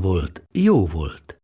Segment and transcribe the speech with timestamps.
[0.00, 1.40] volt, jó volt.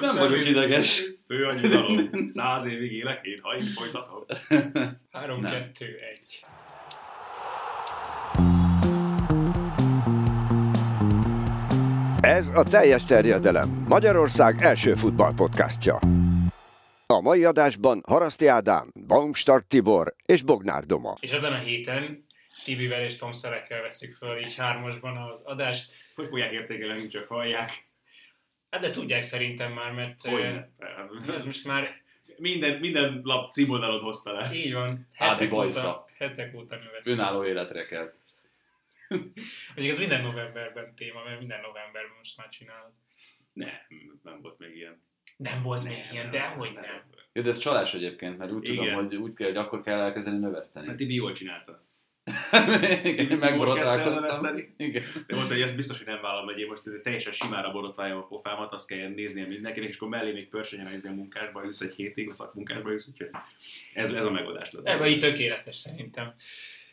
[0.00, 1.02] Nem vagyok ideges.
[1.28, 1.98] Annyi dalom.
[2.34, 4.24] Száz évig élek, én ha én folytatom.
[5.10, 5.52] 3, Nem.
[5.78, 6.40] 2, 1.
[12.20, 13.84] Ez a teljes terjedelem.
[13.88, 15.98] Magyarország első futballpodcastja.
[17.06, 21.14] A mai adásban Haraszti Ádám, Baumstark Tibor és Bognár Doma.
[21.20, 22.25] És ezen a héten
[22.66, 25.92] Tibivel és Tom Szerekkel veszük föl így hármasban az adást.
[26.14, 27.86] Hogy fogják értékelni, csak hallják?
[28.70, 30.64] Hát de tudják szerintem már, mert eh,
[31.28, 31.88] ez most már
[32.36, 34.54] Minden, minden lap címoldalot hozta le.
[34.54, 35.08] így van.
[35.12, 37.18] Hetek óta, hetek óta növeszünk.
[37.18, 38.14] Önálló életre kelt.
[39.74, 42.90] Mondjuk ez minden novemberben téma, mert minden novemberben most már csinálod.
[43.52, 43.70] Nem,
[44.22, 45.02] nem volt még ilyen.
[45.36, 46.82] Nem volt még Nem, ilyen, nem, de hogy nem.
[46.82, 47.02] nem.
[47.32, 48.84] Jó, de ez csalás egyébként, mert úgy Igen.
[48.84, 50.94] tudom, hogy úgy kell, hogy akkor kell elkezdeni Mert növeszteni.
[50.94, 51.84] Tibi jól csinálta.
[53.04, 53.38] Igen,
[54.14, 54.74] növeszteni?
[54.76, 55.02] Igen.
[55.26, 58.26] De mondta, hogy ezt biztos, hogy nem vállalom, hogy én most teljesen simára borotváljam a
[58.26, 62.30] pofámat, azt kell néznie mindenkinek, és akkor mellé még pörsönyen a munkásba, jössz egy hétig,
[62.30, 63.28] a szakmunkásba jössz, úgyhogy
[63.94, 64.86] ez, ez a megoldás lett.
[64.86, 66.34] Ebben így tökéletes szerintem.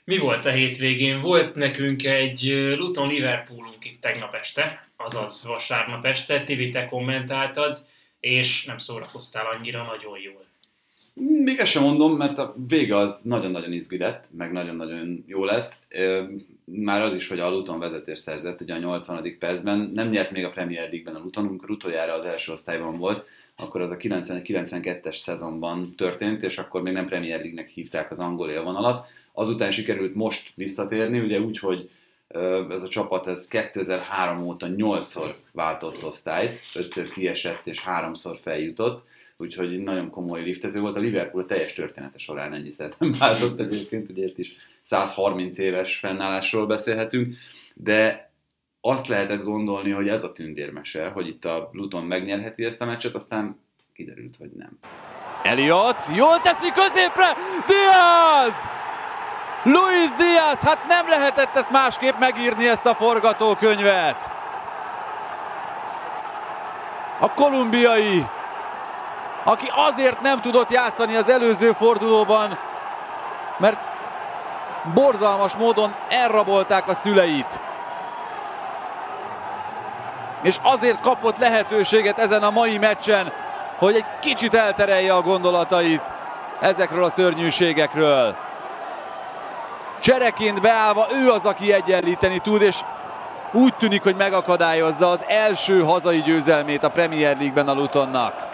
[0.04, 1.20] Mi volt a hétvégén?
[1.20, 2.44] Volt nekünk egy
[2.78, 7.86] Luton Liverpoolunk itt tegnap este, azaz vasárnap este, Tibi, te kommentáltad,
[8.20, 10.46] és nem szórakoztál annyira nagyon jól.
[11.16, 15.78] Még ezt sem mondom, mert a vége az nagyon-nagyon izgi lett, meg nagyon-nagyon jó lett.
[16.66, 19.36] Már az is, hogy a Luton vezetés szerzett, ugye a 80.
[19.40, 23.28] percben, nem nyert még a Premier League-ben a Luton, amikor utoljára az első osztályban volt,
[23.56, 28.50] akkor az a 91-92-es szezonban történt, és akkor még nem Premier League-nek hívták az angol
[28.50, 29.08] élvonalat.
[29.34, 31.90] Azután sikerült most visszatérni, ugye úgy, hogy
[32.70, 39.06] ez a csapat ez 2003 óta 8-szor váltott osztályt, 5-ször kiesett és 3-szor feljutott,
[39.38, 40.96] úgyhogy nagyon komoly liftező volt.
[40.96, 45.98] A Liverpool a teljes története során ennyiszer nem váltott egyébként, ugye itt is 130 éves
[45.98, 47.36] fennállásról beszélhetünk,
[47.76, 48.32] de
[48.82, 53.16] azt lehetett gondolni, hogy ez a tündérmese, hogy itt a Luton megnyerheti ezt a meccset,
[53.16, 53.60] aztán
[53.94, 54.80] kiderült, hogy nem.
[55.44, 57.34] Elliot, jól teszi középre,
[57.68, 58.56] Diaz!
[59.64, 64.32] Luis Diaz, hát nem lehetett ezt másképp megírni ezt a forgatókönyvet.
[67.20, 68.26] A kolumbiai,
[69.44, 72.58] aki azért nem tudott játszani az előző fordulóban,
[73.58, 73.78] mert
[74.94, 77.60] borzalmas módon elrabolták a szüleit.
[80.42, 83.32] És azért kapott lehetőséget ezen a mai meccsen,
[83.78, 86.14] hogy egy kicsit elterelje a gondolatait
[86.60, 88.36] ezekről a szörnyűségekről.
[90.00, 92.80] Csereként beállva ő az, aki egyenlíteni tud, és
[93.52, 98.53] úgy tűnik, hogy megakadályozza az első hazai győzelmét a Premier League-ben a Lutonnak.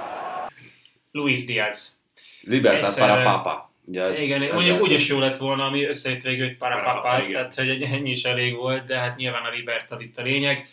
[1.12, 2.00] Luis Diaz.
[2.42, 3.68] Libertad Egyszer- para papa.
[3.86, 6.86] Ugye ez, Igen, ez mondjuk úgy is jó lett volna, ami összejött végül egy Parapapá,
[6.86, 7.32] parapapát, igen.
[7.50, 10.68] tehát hogy ennyi is elég volt, de hát nyilván a Libertad itt a lényeg.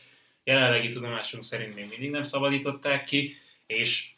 [0.44, 3.34] Jelenlegi tudomásunk szerint még mindig nem szabadították ki,
[3.66, 4.08] és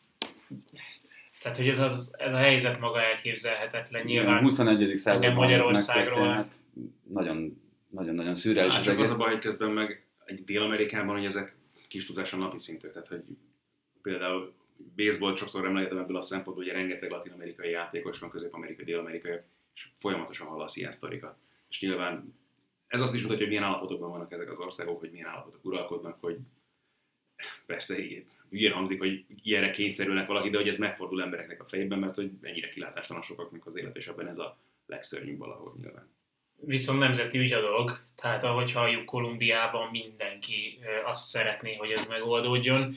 [1.42, 4.42] tehát, hogy ez, az, ez a helyzet maga elképzelhetetlen Igen, nyilván.
[4.42, 4.96] 21.
[4.96, 6.04] században Magyarországról.
[6.26, 6.54] megtörténhet.
[7.12, 9.14] Nagyon, nagyon, nagyon szürreális Hát az csak az egész.
[9.14, 11.56] a baj, hogy közben meg egy Dél-Amerikában, hogy ezek
[11.88, 13.22] kis tudáson napi szintű, tehát hogy
[14.02, 14.54] például
[14.96, 19.38] baseball sokszor emlegetem ebből a szempontból, hogy rengeteg latin-amerikai játékos van, közép-amerikai, dél-amerikai,
[19.74, 21.36] és folyamatosan hallasz ilyen sztorikat.
[21.68, 22.34] És nyilván
[22.86, 26.20] ez azt is mutatja, hogy milyen állapotokban vannak ezek az országok, hogy milyen állapotok uralkodnak,
[26.20, 26.38] hogy
[27.66, 31.98] persze így hülyén hangzik, hogy ilyenre kényszerülnek valaki, de hogy ez megfordul embereknek a fejében,
[31.98, 36.08] mert hogy ennyire kilátástalan sokaknak az élet, és ebben ez a legszörnyűbb valahol nyilván.
[36.60, 42.94] Viszont nemzeti ügy a dolog, tehát ahogy halljuk Kolumbiában mindenki azt szeretné, hogy ez megoldódjon.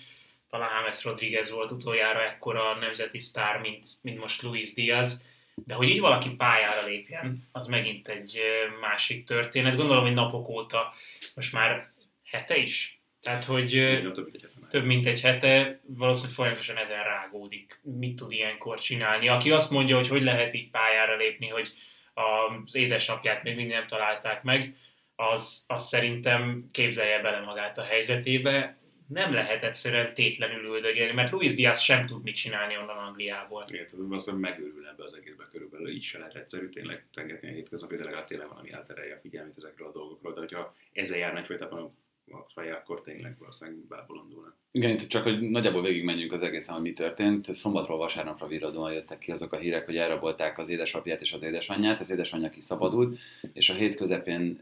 [0.52, 5.26] Talán James Rodriguez volt utoljára ekkora nemzeti sztár, mint, mint most Luis Diaz.
[5.66, 8.40] De hogy így valaki pályára lépjen, az megint egy
[8.82, 9.76] másik történet.
[9.76, 10.94] Gondolom, hogy napok óta,
[11.36, 11.92] most már
[12.24, 13.02] hete is.
[13.22, 14.70] Tehát, hogy több, mint egyetemen.
[14.70, 17.80] több mint egy hete, valószínűleg folyamatosan ezen rágódik.
[17.84, 19.28] Mit tud ilyenkor csinálni?
[19.28, 21.74] Aki azt mondja, hogy hogy lehet így pályára lépni, hogy
[22.14, 24.76] az édesapját még mindig nem találták meg,
[25.16, 28.78] az, az szerintem képzelje bele magát a helyzetébe.
[29.14, 33.66] Nem lehet egyszerűen tétlenül üldögélni, mert Luis Diaz sem tud mit csinálni onnan Angliából.
[33.68, 37.96] Érted, azt megőrül ebbe az egészbe körülbelül, így se lehet egyszerű tényleg tengetni a hétköznapi,
[37.96, 41.98] de legalább tényleg valami elterelje a figyelmét ezekről a dolgokról, de hogyha ezzel járna egyfajtában
[42.34, 44.56] a feje, akkor tényleg valószínűleg bábolondulna.
[44.72, 47.54] Igen, csak hogy nagyjából végigmenjünk az egészen, hogy mi történt.
[47.54, 52.00] Szombatról vasárnapra virradóan jöttek ki azok a hírek, hogy elrabolták az édesapját és az édesanyját.
[52.00, 53.18] Az édesanyja kiszabadult,
[53.54, 54.60] és a hét közepén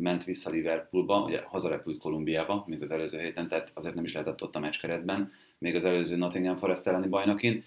[0.00, 4.42] ment vissza Liverpoolba, ugye hazarepült Kolumbiába, még az előző héten, tehát azért nem is lehetett
[4.42, 7.64] ott a meccskeretben, még az előző Nottingham Forest elleni bajnokin.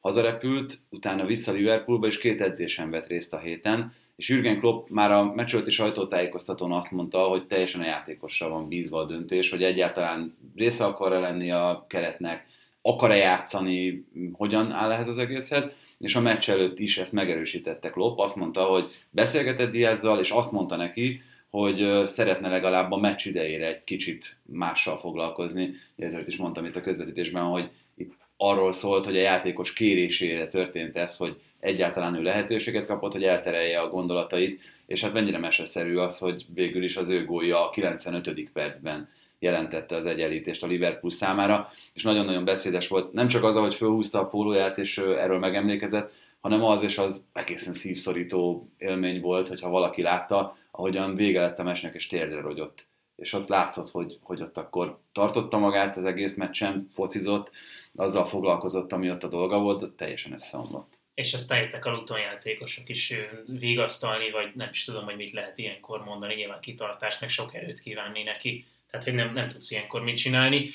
[0.00, 5.10] Hazarepült, utána vissza Liverpoolba, és két edzésen vett részt a héten, és Jürgen Klopp már
[5.10, 10.36] a meccsölti sajtótájékoztatón azt mondta, hogy teljesen a játékosra van bízva a döntés, hogy egyáltalán
[10.54, 12.46] része akar-e lenni a keretnek,
[12.82, 15.68] akar-e játszani, hogyan áll ehhez az egészhez,
[15.98, 20.52] és a meccs előtt is ezt megerősítette Klopp, azt mondta, hogy beszélgetett Diazzal, és azt
[20.52, 25.70] mondta neki, hogy szeretne legalább a meccs idejére egy kicsit mással foglalkozni.
[25.96, 30.96] Ezért is mondtam itt a közvetítésben, hogy itt arról szólt, hogy a játékos kérésére történt
[30.96, 36.18] ez, hogy egyáltalán ő lehetőséget kapott, hogy elterelje a gondolatait, és hát mennyire meseszerű az,
[36.18, 38.50] hogy végül is az ő gólja a 95.
[38.52, 39.08] percben
[39.38, 44.20] jelentette az egyenlítést a Liverpool számára, és nagyon-nagyon beszédes volt, nem csak az, hogy fölhúzta
[44.20, 50.02] a pólóját, és erről megemlékezett, hanem az, és az egészen szívszorító élmény volt, hogyha valaki
[50.02, 52.86] látta, ahogyan vége lett a mesnek, és térdre rogyott.
[53.16, 57.50] És ott látszott, hogy, hogy ott akkor tartotta magát az egész meccsen, focizott,
[57.94, 62.20] azzal foglalkozott, ami ott a dolga volt, de teljesen összeomlott és ezt eljöttek a Luton
[62.20, 63.14] játékosok is
[63.46, 67.80] vigasztalni, vagy nem is tudom, hogy mit lehet ilyenkor mondani, nyilván kitartást, meg sok erőt
[67.80, 70.70] kívánni neki, tehát hogy nem, nem tudsz ilyenkor mit csinálni.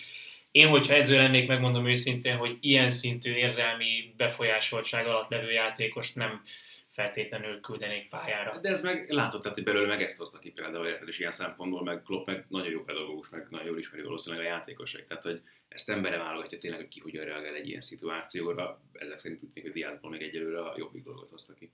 [0.52, 6.44] Én, hogyha edző lennék, megmondom őszintén, hogy ilyen szintű érzelmi befolyásoltság alatt levő játékost nem
[6.92, 8.60] feltétlenül küldenék pályára.
[8.62, 11.32] De ez meg látott, tehát, hogy belőle meg ezt hozta ki például, érted, és ilyen
[11.32, 15.08] szempontból meg Klopp meg nagyon jó pedagógus, meg nagyon jól ismeri valószínűleg a játékosok.
[15.08, 18.82] Tehát, hogy ezt embere válogatja tényleg, hogy ki hogyan reagál egy ilyen szituációra.
[18.94, 21.72] Ezek szerint tudnék, hogy Diázból még egyelőre a jobbik dolgot hozta ki.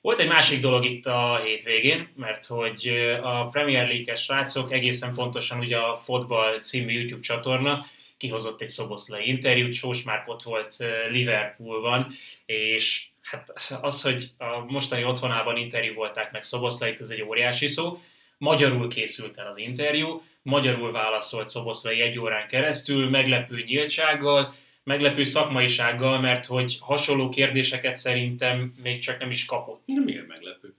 [0.00, 2.88] Volt egy másik dolog itt a hétvégén, mert hogy
[3.22, 7.86] a Premier League-es srácok egészen pontosan ugye a Football című YouTube csatorna
[8.16, 10.76] kihozott egy szoboszlai interjút, Sós már ott volt
[11.10, 12.14] Liverpoolban,
[12.46, 18.00] és hát az, hogy a mostani otthonában interjú volták meg Szoboszlait, ez egy óriási szó.
[18.38, 26.20] Magyarul készült el az interjú, magyarul válaszolt Szoboszlai egy órán keresztül, meglepő nyíltsággal, meglepő szakmaisággal,
[26.20, 29.82] mert hogy hasonló kérdéseket szerintem még csak nem is kapott.
[29.86, 30.74] De miért meglepő?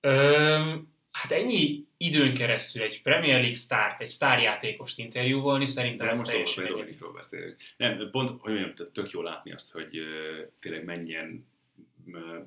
[0.00, 6.30] Öm, hát ennyi időn keresztül egy Premier League sztárt, egy sztárjátékost interjúvolni, szerintem De most
[6.30, 7.56] teljesen Dominikról beszélünk.
[7.76, 10.06] Nem, pont, hogy mondjam, tök jó látni azt, hogy uh,
[10.60, 11.46] tényleg mennyien
[12.06, 12.46] uh,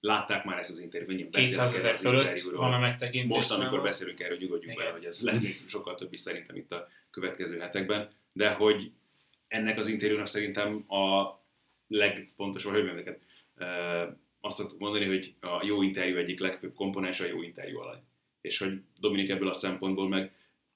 [0.00, 3.36] látták már ezt az interjút, mennyien 200 ezer fölött van a megtekintés.
[3.36, 6.72] Most, amikor beszélünk erről, nyugodjunk bele, hogy ez lesz még sokkal több is szerintem itt
[6.72, 8.92] a következő hetekben, de hogy
[9.48, 11.40] ennek az interjúnak szerintem a
[11.88, 13.16] legfontosabb, hogy mondjam
[13.56, 18.02] uh, azt szoktuk mondani, hogy a jó interjú egyik legfőbb komponens a jó interjú alany
[18.42, 20.32] és hogy Dominik ebből a szempontból meg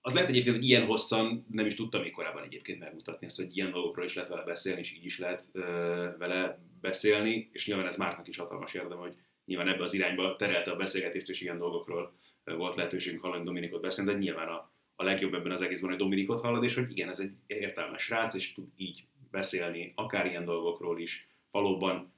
[0.06, 3.56] az lehet egyébként, hogy ilyen hosszan nem is tudtam még korábban egyébként megmutatni azt, hogy
[3.56, 5.62] ilyen dolgokról is lehet vele beszélni, és így is lehet ö,
[6.18, 9.14] vele beszélni, és nyilván ez Márknak is hatalmas érdem, hogy
[9.44, 12.12] nyilván ebbe az irányba terelte a beszélgetést, és ilyen dolgokról
[12.44, 16.40] volt lehetőségünk hallani Dominikot beszélni, de nyilván a, a legjobb ebben az egészben, hogy Dominikot
[16.40, 21.00] hallod, és hogy igen, ez egy értelmes srác, és tud így beszélni, akár ilyen dolgokról
[21.00, 21.28] is.
[21.50, 22.12] Valóban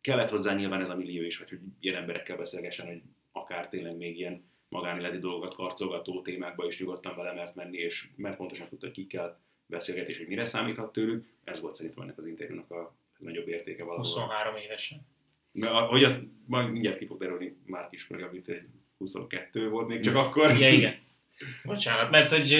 [0.00, 3.02] kellett hozzá nyilván ez a millió is, hogy, hogy ilyen emberekkel beszélgessen, hogy
[3.32, 8.36] akár tényleg még ilyen magánéleti dolgokat karcolgató témákba is nyugodtan vele mert menni, és mert
[8.36, 11.26] pontosan tudta, hogy kikkel beszélget, és hogy mire számíthat tőlük.
[11.44, 14.04] Ez volt szerintem ennek az interjúnak a nagyobb értéke valahol.
[14.04, 15.06] 23 évesen.
[15.88, 18.62] Hogy azt majd mindjárt ki fog derülni, már is meg, amit egy
[18.98, 20.58] 22 volt még csak akkor.
[20.58, 20.94] Ja, igen.
[21.64, 22.58] Bocsánat, mert hogy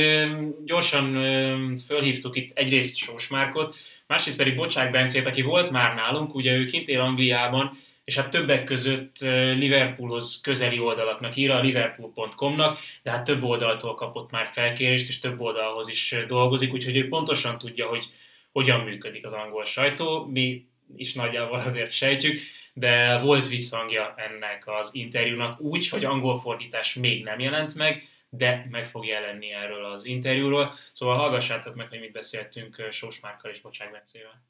[0.64, 3.74] gyorsan fölhívtuk itt egyrészt Sós Márkot,
[4.06, 7.76] másrészt pedig Bocsák Bencét, aki volt már nálunk, ugye ő kint él Angliában,
[8.10, 9.18] és hát többek között
[9.56, 15.40] Liverpoolhoz közeli oldalaknak ír, a liverpool.com-nak, de hát több oldaltól kapott már felkérést, és több
[15.40, 18.06] oldalhoz is dolgozik, úgyhogy ő pontosan tudja, hogy
[18.52, 20.26] hogyan működik az angol sajtó.
[20.26, 22.40] Mi is nagyjából azért sejtjük,
[22.72, 28.66] de volt visszhangja ennek az interjúnak úgy, hogy angol fordítás még nem jelent meg, de
[28.70, 30.74] meg fog jelenni erről az interjúról.
[30.92, 34.49] Szóval hallgassátok meg, hogy mit beszéltünk Sós Márkkal és Bocsák Bencével.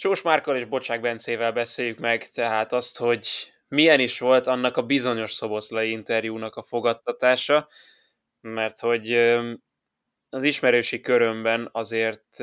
[0.00, 4.82] Sós Márkal és Bocsák Bencével beszéljük meg tehát azt, hogy milyen is volt annak a
[4.82, 7.68] bizonyos szoboszlai interjúnak a fogadtatása,
[8.40, 9.12] mert hogy
[10.28, 12.40] az ismerősi körömben azért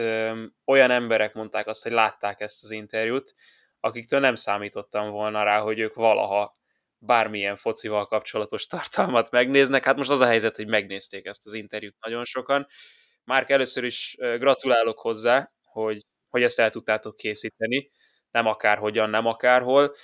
[0.66, 3.36] olyan emberek mondták azt, hogy látták ezt az interjút,
[3.80, 6.58] akiktől nem számítottam volna rá, hogy ők valaha
[6.98, 9.84] bármilyen focival kapcsolatos tartalmat megnéznek.
[9.84, 12.68] Hát most az a helyzet, hogy megnézték ezt az interjút nagyon sokan.
[13.24, 16.06] Márk, először is gratulálok hozzá, hogy,
[16.36, 17.92] hogy ezt el tudtátok készíteni,
[18.32, 19.96] nem akárhogyan, nem akárhol.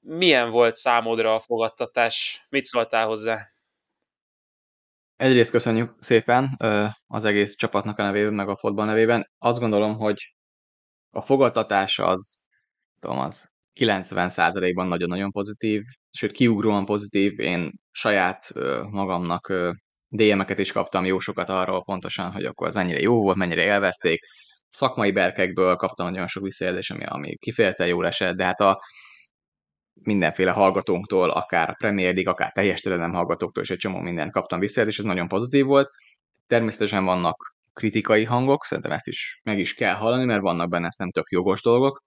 [0.00, 2.46] Milyen volt számodra a fogadtatás?
[2.48, 3.48] Mit szóltál hozzá?
[5.16, 6.56] Egyrészt köszönjük szépen
[7.06, 9.30] az egész csapatnak a nevében, meg a fotball nevében.
[9.38, 10.34] Azt gondolom, hogy
[11.10, 12.46] a fogadtatás az,
[13.00, 13.50] tudom, az
[13.80, 17.40] 90%-ban nagyon-nagyon pozitív, sőt kiugróan pozitív.
[17.40, 18.52] Én saját
[18.90, 19.52] magamnak
[20.08, 24.20] DM-eket is kaptam jó sokat arról pontosan, hogy akkor az mennyire jó volt, mennyire élvezték.
[24.76, 28.82] Szakmai berkekből kaptam nagyon sok visszajelzés, ami, ami kifejezetten jól esett, de hát a
[30.02, 34.58] mindenféle hallgatónktól, akár a Premier League, akár teljes nem hallgatóktól és egy csomó mindent kaptam
[34.58, 35.90] visszajelzést, ez nagyon pozitív volt.
[36.46, 41.10] Természetesen vannak kritikai hangok, szerintem ezt is meg is kell hallani, mert vannak benne nem
[41.10, 42.02] tök jogos dolgok.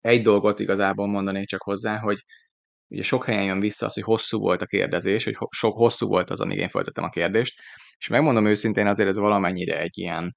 [0.00, 2.24] Egy dolgot igazából mondanék csak hozzá, hogy
[2.88, 6.30] ugye sok helyen jön vissza az, hogy hosszú volt a kérdezés, hogy sok hosszú volt
[6.30, 7.60] az, amíg én folytattam a kérdést,
[7.98, 10.36] és megmondom őszintén, azért ez valamennyire egy ilyen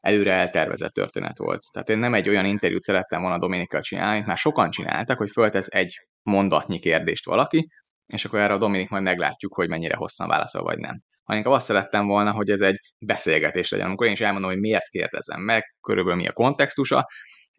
[0.00, 1.62] előre eltervezett történet volt.
[1.72, 5.68] Tehát én nem egy olyan interjút szerettem volna Dominikkal csinálni, már sokan csináltak, hogy föltesz
[5.70, 7.68] egy mondatnyi kérdést valaki,
[8.06, 11.00] és akkor erre a Dominik majd meglátjuk, hogy mennyire hosszan válaszol, vagy nem.
[11.22, 14.60] Ha inkább azt szerettem volna, hogy ez egy beszélgetés legyen, amikor én is elmondom, hogy
[14.60, 17.06] miért kérdezem meg, körülbelül mi a kontextusa.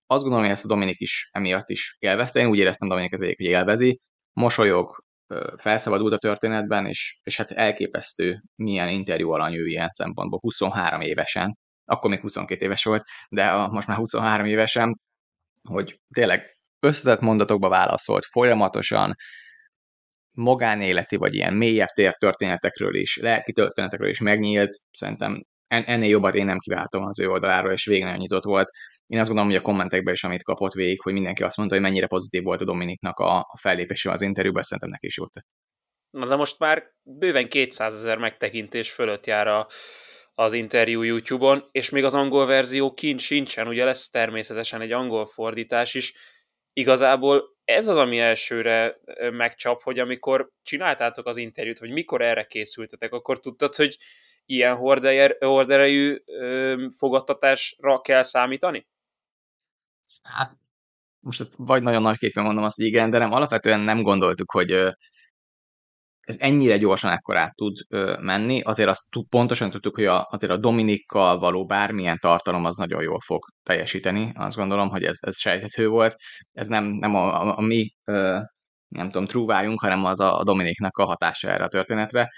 [0.05, 2.39] Azt gondolom, hogy ezt a Dominik is emiatt is élvezte.
[2.39, 3.99] Én úgy éreztem Dominiket végig, hogy élvezi,
[4.33, 5.03] mosolyog,
[5.57, 11.57] felszabadult a történetben, és, és hát elképesztő milyen interjú alany ő ilyen szempontból, 23 évesen,
[11.91, 14.99] akkor még 22 éves volt, de a, most már 23 évesen,
[15.69, 19.15] hogy tényleg összetett mondatokba válaszolt folyamatosan,
[20.37, 26.45] magánéleti vagy ilyen mélyebb tér történetekről is, lelki történetekről is megnyílt, szerintem ennél jobbat én
[26.45, 28.69] nem kiváltom az ő oldaláról, és végig nagyon nyitott volt.
[29.07, 31.83] Én azt gondolom, hogy a kommentekben is, amit kapott végig, hogy mindenki azt mondta, hogy
[31.83, 35.45] mennyire pozitív volt a Dominiknak a, a fellépése az interjúban, szerintem neki is jót tett.
[36.09, 39.67] Na de most már bőven 200 ezer megtekintés fölött jár a,
[40.35, 45.25] az interjú YouTube-on, és még az angol verzió kint sincsen, ugye lesz természetesen egy angol
[45.25, 46.13] fordítás is.
[46.73, 48.99] Igazából ez az, ami elsőre
[49.31, 53.97] megcsap, hogy amikor csináltátok az interjút, vagy mikor erre készültetek, akkor tudtad, hogy
[54.45, 54.75] ilyen
[55.39, 56.23] horderejű
[56.97, 58.87] fogadtatásra kell számítani?
[60.23, 60.51] Hát
[61.19, 64.83] most vagy nagyon nagy képen mondom azt, hogy igen, de nem, alapvetően nem gondoltuk, hogy
[66.21, 70.57] ez ennyire gyorsan át tud ö, menni, azért azt pontosan tudtuk, hogy a, azért a
[70.57, 74.31] Dominikkal való bármilyen tartalom az nagyon jól fog teljesíteni.
[74.35, 76.15] Azt gondolom, hogy ez, ez sejthető volt.
[76.51, 78.39] Ez nem, nem a, a, a mi ö,
[78.87, 82.29] nem tudom, trúvájunk, hanem az a, a Dominiknak a hatása erre a történetre.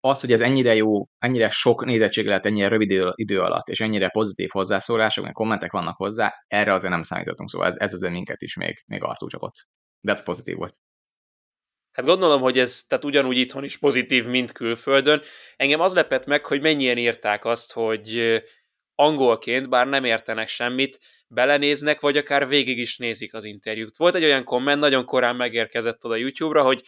[0.00, 3.80] Az, hogy ez ennyire jó, ennyire sok nézettség lehet ennyire rövid idő, idő alatt, és
[3.80, 8.12] ennyire pozitív hozzászólások, meg kommentek vannak hozzá, erre azért nem számítottunk, szóval ez, ez azért
[8.12, 9.54] minket is még, még arcú csapott.
[10.00, 10.76] De ez pozitív volt.
[11.94, 15.22] Hát gondolom, hogy ez tehát ugyanúgy itthon is pozitív, mint külföldön.
[15.56, 18.42] Engem az lepett meg, hogy mennyien írták azt, hogy
[18.94, 20.98] angolként, bár nem értenek semmit,
[21.28, 23.96] belenéznek, vagy akár végig is nézik az interjút.
[23.96, 26.82] Volt egy olyan komment, nagyon korán megérkezett oda YouTube-ra, hogy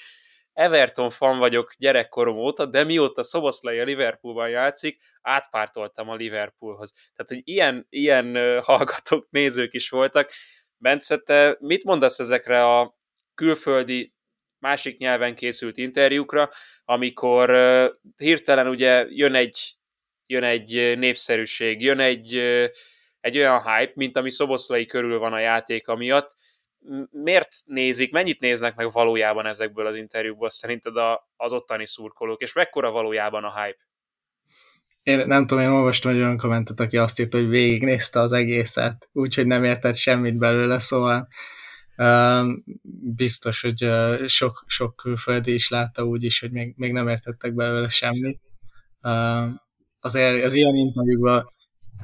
[0.53, 6.93] Everton fan vagyok gyerekkorom óta, de mióta Szoboszlai a Liverpoolban játszik, átpártoltam a Liverpoolhoz.
[6.93, 10.31] Tehát, hogy ilyen, ilyen hallgatók, nézők is voltak.
[10.77, 12.97] Bence, te mit mondasz ezekre a
[13.35, 14.16] külföldi
[14.67, 16.51] másik nyelven készült interjúkra,
[16.85, 17.51] amikor
[18.17, 19.75] hirtelen ugye jön egy,
[20.27, 22.35] jön egy népszerűség, jön egy,
[23.21, 26.37] egy olyan hype, mint ami Szoboszlai körül van a játéka miatt.
[27.11, 32.53] Miért nézik, mennyit néznek meg valójában ezekből az interjúkból szerinted a, az ottani szurkolók, és
[32.53, 33.85] mekkora valójában a hype?
[35.03, 39.09] Én nem tudom, én olvastam egy olyan kommentet, aki azt írta, hogy végignézte az egészet,
[39.13, 41.29] úgyhogy nem értett semmit belőle, szóval
[43.15, 43.91] Biztos, hogy
[44.27, 48.41] sok, sok külföldi is látta úgy is, hogy még, még nem értettek belőle semmit.
[50.01, 51.55] Azért az ilyen interjúkban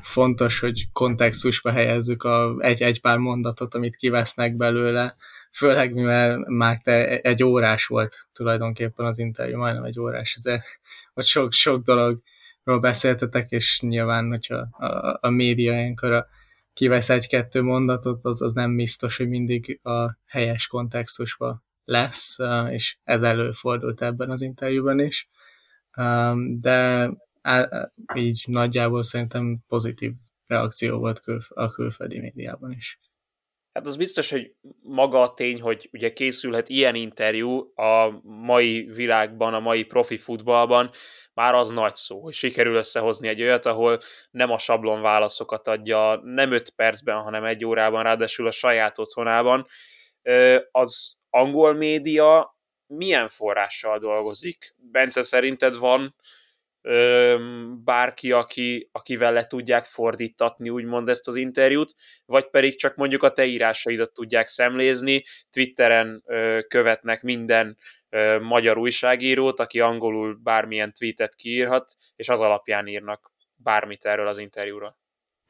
[0.01, 5.17] fontos, hogy kontextusba helyezzük a egy-egy pár mondatot, amit kivesznek belőle,
[5.53, 10.65] főleg mivel már te egy órás volt tulajdonképpen az interjú, majdnem egy órás, ezért
[11.15, 16.27] hogy sok, sok dologról beszéltetek, és nyilván, hogyha a, a, a média ilyenkor a
[16.73, 22.37] kivesz egy-kettő mondatot, az, az nem biztos, hogy mindig a helyes kontextusban lesz,
[22.71, 25.29] és ez előfordult ebben az interjúban is.
[26.61, 27.11] De
[28.15, 30.13] így nagyjából szerintem pozitív
[30.47, 33.01] reakció volt a külföldi médiában is.
[33.73, 39.55] Hát az biztos, hogy maga a tény, hogy ugye készülhet ilyen interjú a mai világban,
[39.55, 40.91] a mai profi futballban,
[41.35, 46.21] már az nagy szó, hogy sikerül összehozni egy olyat, ahol nem a sablon válaszokat adja,
[46.25, 49.67] nem 5 percben, hanem egy órában, ráadásul a saját otthonában,
[50.71, 54.75] az, angol média milyen forrással dolgozik?
[54.77, 56.15] Bence, szerinted van
[57.85, 61.95] bárki, aki, akivel le tudják fordítatni, úgymond ezt az interjút,
[62.27, 66.25] vagy pedig csak mondjuk a te írásaidat tudják szemlézni, Twitteren
[66.69, 67.79] követnek minden
[68.41, 74.97] magyar újságírót, aki angolul bármilyen tweetet kiírhat, és az alapján írnak bármit erről az interjúról.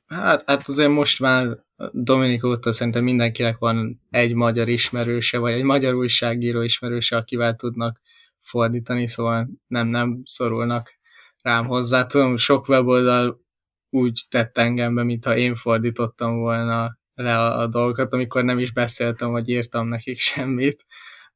[0.06, 1.46] Hát, hát azért most már
[1.92, 8.00] Dominik óta szerintem mindenkinek van egy magyar ismerőse, vagy egy magyar újságíró ismerőse, akivel tudnak
[8.40, 10.98] fordítani, szóval nem, nem szorulnak
[11.42, 12.06] rám hozzá.
[12.06, 13.40] Tudom, sok weboldal
[13.90, 19.30] úgy tett engembe, mintha én fordítottam volna le a, a dolgokat, amikor nem is beszéltem,
[19.30, 20.84] vagy írtam nekik semmit.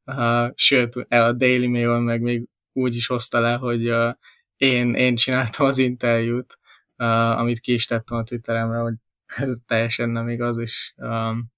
[0.07, 4.15] Uh, sőt, a Daily Mail meg még úgy is hozta le, hogy uh,
[4.57, 6.59] én, én csináltam az interjút,
[6.97, 8.95] uh, amit ki is tettem a Twitteremre, hogy
[9.27, 11.53] ez teljesen nem igaz, és um,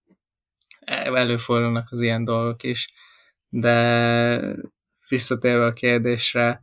[1.14, 2.92] előfordulnak az ilyen dolgok is.
[3.48, 4.56] De
[5.08, 6.60] visszatérve a kérdésre,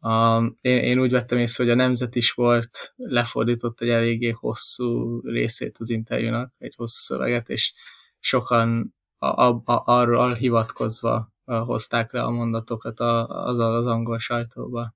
[0.00, 5.20] um, én, én úgy vettem észre, hogy a Nemzet is volt, lefordított egy eléggé hosszú
[5.20, 7.72] részét az interjúnak, egy hosszú szöveget, és
[8.18, 14.94] sokan a, a, a, arról hivatkozva hozták le a mondatokat az, az angol sajtóba.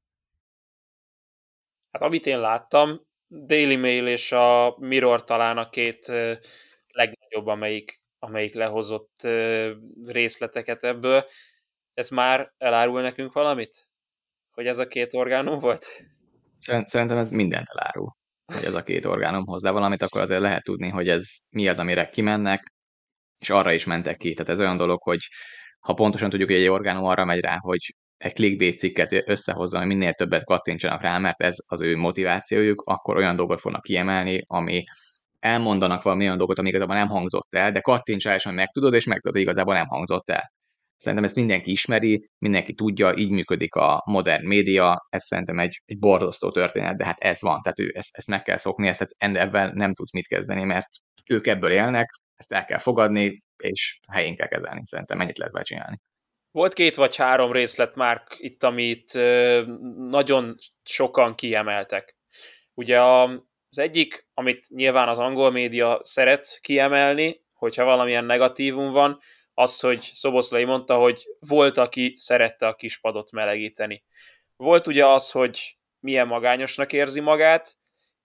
[1.90, 6.06] Hát amit én láttam, Daily Mail és a Mirror talán a két
[6.86, 9.26] legnagyobb, amelyik, amelyik lehozott
[10.04, 11.24] részleteket ebből.
[11.94, 13.88] Ez már elárul nekünk valamit?
[14.50, 15.86] Hogy ez a két orgánum volt?
[16.56, 18.16] Szerintem ez mindent elárul,
[18.52, 21.78] hogy ez a két orgánum hozzá valamit, akkor azért lehet tudni, hogy ez mi az,
[21.78, 22.74] amire kimennek,
[23.40, 24.34] és arra is mentek ki.
[24.34, 25.28] Tehát ez olyan dolog, hogy
[25.80, 29.86] ha pontosan tudjuk, hogy egy orgánum arra megy rá, hogy egy clickbait cikket összehozza, hogy
[29.86, 34.84] minél többet kattintsanak rá, mert ez az ő motivációjuk, akkor olyan dolgot fognak kiemelni, ami
[35.38, 39.04] elmondanak valami olyan dolgot, ami igazából nem hangzott el, de kattints rá, és megtudod, és
[39.04, 40.52] megtudod, hogy igazából nem hangzott el.
[40.96, 45.98] Szerintem ezt mindenki ismeri, mindenki tudja, így működik a modern média, ez szerintem egy, egy
[45.98, 49.72] borzasztó történet, de hát ez van, tehát ő, ezt, ezt meg kell szokni, ezt ebben
[49.74, 50.88] nem tudsz mit kezdeni, mert
[51.26, 56.00] ők ebből élnek, ezt el kell fogadni, és helyén kell kezelni, szerintem mennyit lehet csinálni.
[56.50, 59.12] Volt két vagy három részlet már itt, amit
[59.96, 62.16] nagyon sokan kiemeltek.
[62.74, 69.20] Ugye az egyik, amit nyilván az angol média szeret kiemelni, hogyha valamilyen negatívum van,
[69.54, 74.04] az, hogy Szoboszlai mondta, hogy volt, aki szerette a kispadot melegíteni.
[74.56, 77.76] Volt ugye az, hogy milyen magányosnak érzi magát,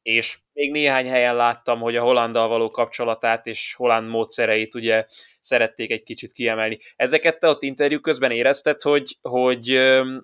[0.02, 5.06] és még néhány helyen láttam, hogy a Hollanddal való kapcsolatát és Holland módszereit ugye
[5.42, 6.80] szerették egy kicsit kiemelni.
[6.96, 9.80] Ezeket te ott interjú közben érezted, hogy, hogy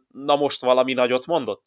[0.07, 1.63] na most valami nagyot mondott?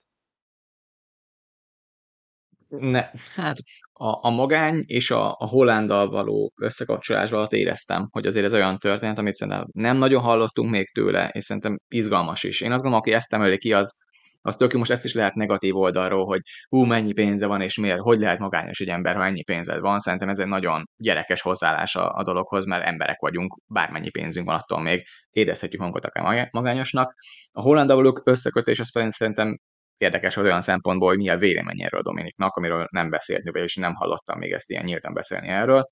[2.68, 3.58] Ne, hát
[3.92, 8.78] a, a magány és a, a Hollanddal való összekapcsolásban alatt éreztem, hogy azért ez olyan
[8.78, 12.60] történet, amit szerintem nem nagyon hallottunk még tőle, és szerintem izgalmas is.
[12.60, 13.98] Én azt gondolom, aki ezt emeli ki, az,
[14.42, 18.00] az tök most ezt is lehet negatív oldalról, hogy hú, mennyi pénze van, és miért,
[18.00, 19.98] hogy lehet magányos egy ember, ha ennyi pénzed van.
[19.98, 24.56] Szerintem ez egy nagyon gyerekes hozzáállás a, a dologhoz, mert emberek vagyunk, bármennyi pénzünk van,
[24.56, 27.14] attól még érezhetjük magunkat akár magányosnak.
[27.52, 29.58] A hollandavalók összekötés az szerintem
[29.96, 34.38] érdekes olyan szempontból, hogy mi a véleménye erről Dominiknak, amiről nem beszélt, és nem hallottam
[34.38, 35.90] még ezt ilyen nyíltan beszélni erről.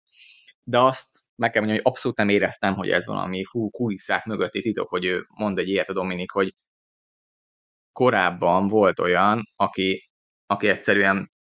[0.67, 4.61] De azt meg kell mondani, hogy abszolút nem éreztem, hogy ez valami hú, kulisszák mögötti
[4.61, 6.55] titok, hogy ő mond egy ilyet a Dominik, hogy
[7.99, 10.11] korábban volt olyan, aki,
[10.47, 11.31] aki egyszerűen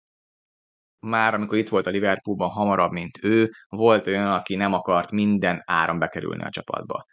[1.06, 5.62] már amikor itt volt a Liverpoolban hamarabb, mint ő, volt olyan, aki nem akart minden
[5.64, 7.04] áron bekerülni a csapatba.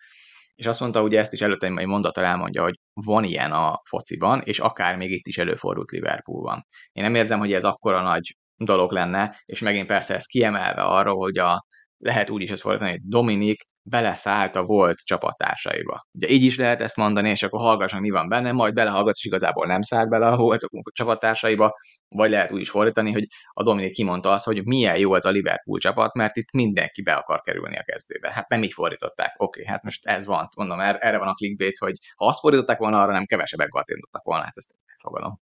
[0.55, 4.41] És azt mondta, ugye ezt is előtte egy mondat elmondja, hogy van ilyen a fociban,
[4.41, 6.65] és akár még itt is előfordult Liverpoolban.
[6.91, 11.17] Én nem érzem, hogy ez akkora nagy dolog lenne, és megint persze ez kiemelve arról,
[11.17, 11.65] hogy a,
[11.97, 16.07] lehet úgy is ezt fordítani, hogy Dominik beleszállt a volt csapattársaiba.
[16.11, 19.25] Ugye így is lehet ezt mondani, és akkor hallgasson, mi van benne, majd belehallgatsz, és
[19.25, 21.75] igazából nem szállt bele a volt csapattársaiba,
[22.07, 25.29] vagy lehet úgy is fordítani, hogy a Dominik kimondta azt, hogy milyen jó az a
[25.29, 28.31] Liverpool csapat, mert itt mindenki be akar kerülni a kezdőbe.
[28.31, 29.33] Hát nem így fordították.
[29.37, 32.39] Oké, okay, hát most ez van, mondom, er-, erre van a clickbait, hogy ha azt
[32.39, 34.71] fordították volna, arra nem kevesebbek kattintottak volna, hát ezt
[35.01, 35.39] fogadom.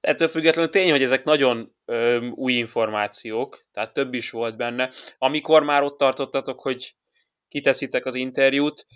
[0.00, 4.90] Ettől függetlenül tény, hogy ezek nagyon ö, új információk, tehát több is volt benne.
[5.18, 6.96] Amikor már ott tartottatok, hogy
[7.48, 8.86] kiteszitek az interjút,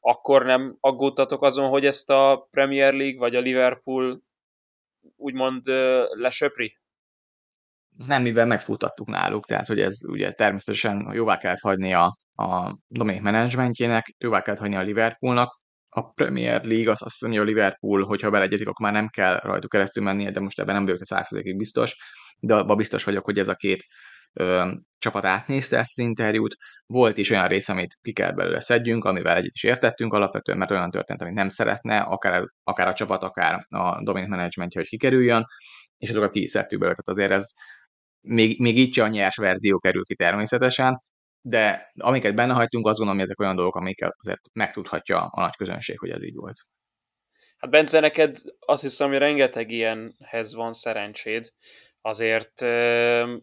[0.00, 4.22] akkor nem aggódtatok azon, hogy ezt a Premier League vagy a Liverpool
[5.16, 5.66] úgymond
[6.10, 6.78] lesöpri?
[8.06, 13.22] Nem, mivel megfutattuk náluk, tehát hogy ez ugye természetesen jóvá kellett hagyni a, a domain
[13.22, 18.30] managementjének, jóvá kellett hagyni a Liverpoolnak, a Premier League az azt mondja, a Liverpool, hogyha
[18.30, 21.96] beleegyezik, akkor már nem kell rajtuk keresztül mennie, de most ebben nem vagyok százszerzékig biztos,
[22.40, 23.86] de abban biztos vagyok, hogy ez a két
[24.32, 26.56] ö, csapat átnézte ezt az interjút.
[26.86, 30.70] Volt is olyan rész, amit ki kell belőle szedjünk, amivel egyet is értettünk alapvetően, mert
[30.70, 35.44] olyan történt, amit nem szeretne, akár, akár a csapat, akár a dominant managementje, hogy kikerüljön,
[35.96, 36.96] és azokat ki is szedtük belőle.
[36.96, 37.52] Tehát azért ez
[38.20, 41.00] még, még így a nyers verzió kerül ki természetesen,
[41.40, 45.56] de amiket benne hagytunk, azt gondolom, hogy ezek olyan dolgok, amiket azért megtudhatja a nagy
[45.56, 46.56] közönség, hogy ez így volt.
[47.56, 51.50] Hát Bence, neked azt hiszem, hogy rengeteg ilyenhez van szerencséd,
[52.00, 52.60] azért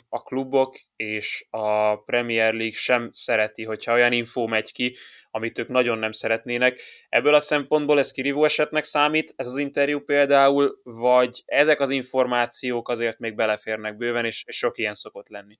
[0.09, 4.95] a klubok és a Premier League sem szereti, hogyha olyan infó megy ki,
[5.31, 6.81] amit ők nagyon nem szeretnének.
[7.09, 12.89] Ebből a szempontból ez kirívó esetnek számít, ez az interjú például, vagy ezek az információk
[12.89, 15.59] azért még beleférnek bőven, és, sok ilyen szokott lenni?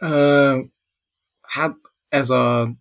[0.00, 0.60] Ö,
[1.40, 1.76] hát
[2.08, 2.72] ez a, a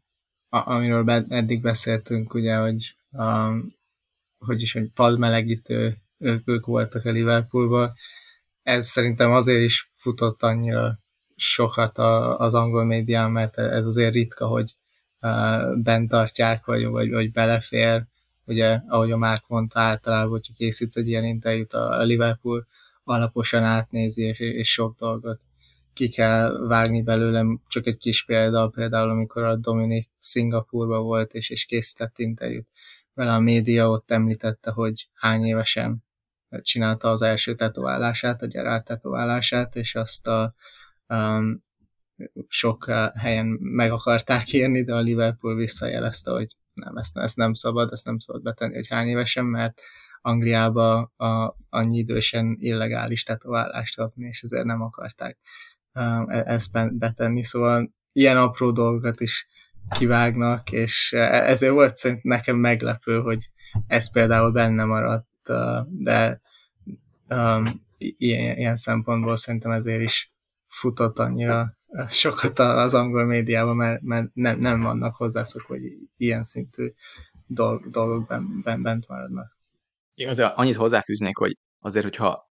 [0.50, 3.52] amiről eddig beszéltünk, ugye, hogy a,
[4.38, 7.94] hogy is, hogy padmelegítő ők, ők voltak a Liverpoolban,
[8.68, 11.00] ez szerintem azért is futott annyira
[11.36, 11.98] sokat
[12.38, 14.76] az angol médián, mert ez azért ritka, hogy
[15.76, 18.06] bent tartják, vagy, vagy, vagy belefér.
[18.46, 22.68] Ugye, ahogy a Márk mondta, általában, hogyha készítsz egy ilyen interjút, a Liverpool
[23.04, 25.42] alaposan átnézi, és, és sok dolgot
[25.94, 27.62] ki kell vágni belőlem.
[27.68, 32.68] Csak egy kis példa, például amikor a Dominik Szingapurban volt, és, és készített interjút.
[33.14, 36.06] Vele a média ott említette, hogy hány évesen
[36.62, 40.54] csinálta az első tetoválását, a Gerard tetoválását, és azt a
[41.08, 41.60] um,
[42.48, 47.92] sok helyen meg akarták írni, de a Liverpool visszajelezte, hogy nem, ezt, ezt nem szabad,
[47.92, 49.82] ezt nem szabad betenni, hogy hány évesen, mert
[50.22, 55.38] Angliába a, annyi idősen illegális tetoválást kapni, és ezért nem akarták
[55.94, 59.48] um, e, ezt betenni, szóval ilyen apró dolgokat is
[59.98, 63.50] kivágnak, és e, ezért volt szerintem nekem meglepő, hogy
[63.88, 65.28] ez például benne maradt
[65.90, 66.42] de
[67.30, 70.32] um, ilyen, ilyen szempontból szerintem ezért is
[70.68, 71.78] futott annyira
[72.10, 75.82] sokat az angol médiában, mert, mert nem, nem vannak hozzászok, hogy
[76.18, 76.92] ilyen szintű
[77.48, 78.28] dolg, dolgok
[78.64, 79.58] bent, bent maradnak.
[80.16, 82.52] Én azért annyit hozzáfűznék, hogy azért, hogyha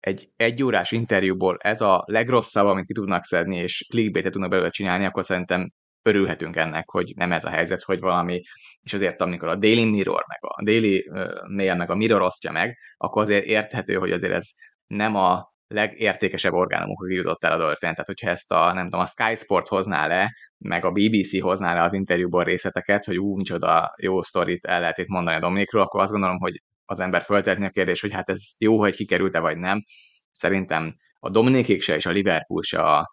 [0.00, 5.04] egy egyórás interjúból ez a legrosszabb, amit ki tudnak szedni, és clickbait tudnak belőle csinálni,
[5.04, 5.72] akkor szerintem
[6.06, 8.42] örülhetünk ennek, hogy nem ez a helyzet, hogy valami,
[8.82, 11.10] és azért amikor a Daily Mirror, meg a Daily
[11.48, 14.48] Mail, meg a Mirror osztja meg, akkor azért érthető, hogy azért ez
[14.86, 17.90] nem a legértékesebb orgánumok, aki jutott el a dolfin.
[17.90, 21.74] Tehát, hogyha ezt a, nem tudom, a Sky Sports hozná le, meg a BBC hozná
[21.74, 25.82] le az interjúból részleteket, hogy ú, micsoda jó sztorit el lehet itt mondani a Dominikról,
[25.82, 29.40] akkor azt gondolom, hogy az ember föltetni a kérdés, hogy hát ez jó, hogy kikerült-e
[29.40, 29.84] vagy nem.
[30.32, 33.10] Szerintem a Dominikék se és a Liverpool se a,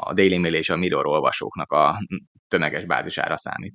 [0.00, 1.98] a Daily Mail és a Mirror olvasóknak a
[2.48, 3.74] tömeges bázisára számít.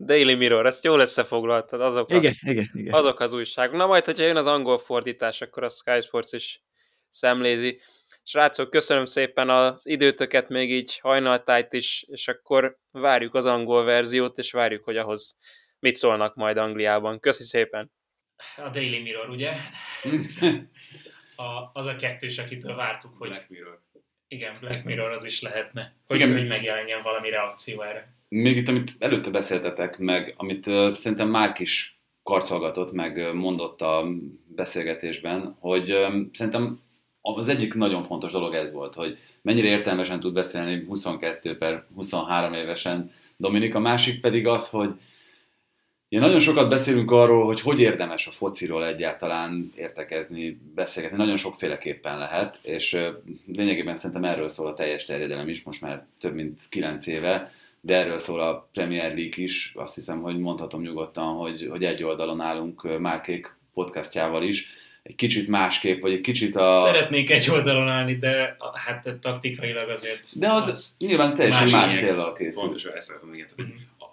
[0.00, 2.94] Daily Mirror, ezt jól összefoglaltad, azok, igen, a, igen, igen.
[2.94, 3.76] azok az újságok.
[3.76, 6.62] Na majd, hogyha jön az angol fordítás, akkor a Sky Sports is
[7.10, 7.80] szemlézi.
[8.22, 14.38] Srácok, köszönöm szépen az időtöket, még így hajnaltájt is, és akkor várjuk az angol verziót,
[14.38, 15.36] és várjuk, hogy ahhoz
[15.78, 17.20] mit szólnak majd Angliában.
[17.20, 17.92] Köszi szépen!
[18.56, 19.52] A Daily Mirror, ugye?
[21.46, 23.28] a, az a kettős, akitől vártuk, hogy...
[23.28, 23.80] Black Mirror.
[24.28, 25.92] Igen, Black Mirror az is lehetne.
[26.06, 26.32] Hogy, Igen.
[26.32, 28.12] hogy megjelenjen valami reakció erre.
[28.28, 34.06] Még itt, amit előtte beszéltetek, meg amit uh, szerintem Márk is karcolgatott, meg mondott a
[34.46, 36.80] beszélgetésben, hogy um, szerintem
[37.20, 42.52] az egyik nagyon fontos dolog ez volt, hogy mennyire értelmesen tud beszélni 22 per 23
[42.52, 44.94] évesen Dominik, a másik pedig az, hogy
[46.10, 51.16] Ja, nagyon sokat beszélünk arról, hogy hogy érdemes a fociról egyáltalán értekezni, beszélgetni.
[51.16, 52.98] Nagyon sokféleképpen lehet, és
[53.46, 57.94] lényegében szerintem erről szól a teljes terjedelem is, most már több mint 9 éve, de
[57.96, 59.72] erről szól a Premier League is.
[59.74, 64.70] Azt hiszem, hogy mondhatom nyugodtan, hogy, hogy egy oldalon állunk Márkék podcastjával is.
[65.02, 66.74] Egy kicsit másképp, vagy egy kicsit a...
[66.84, 70.38] Szeretnék egy oldalon állni, de hát taktikailag azért...
[70.38, 72.62] De az, az nyilván teljesen más, más célral készül.
[72.62, 73.48] Pontosan ezt szeretném, igen.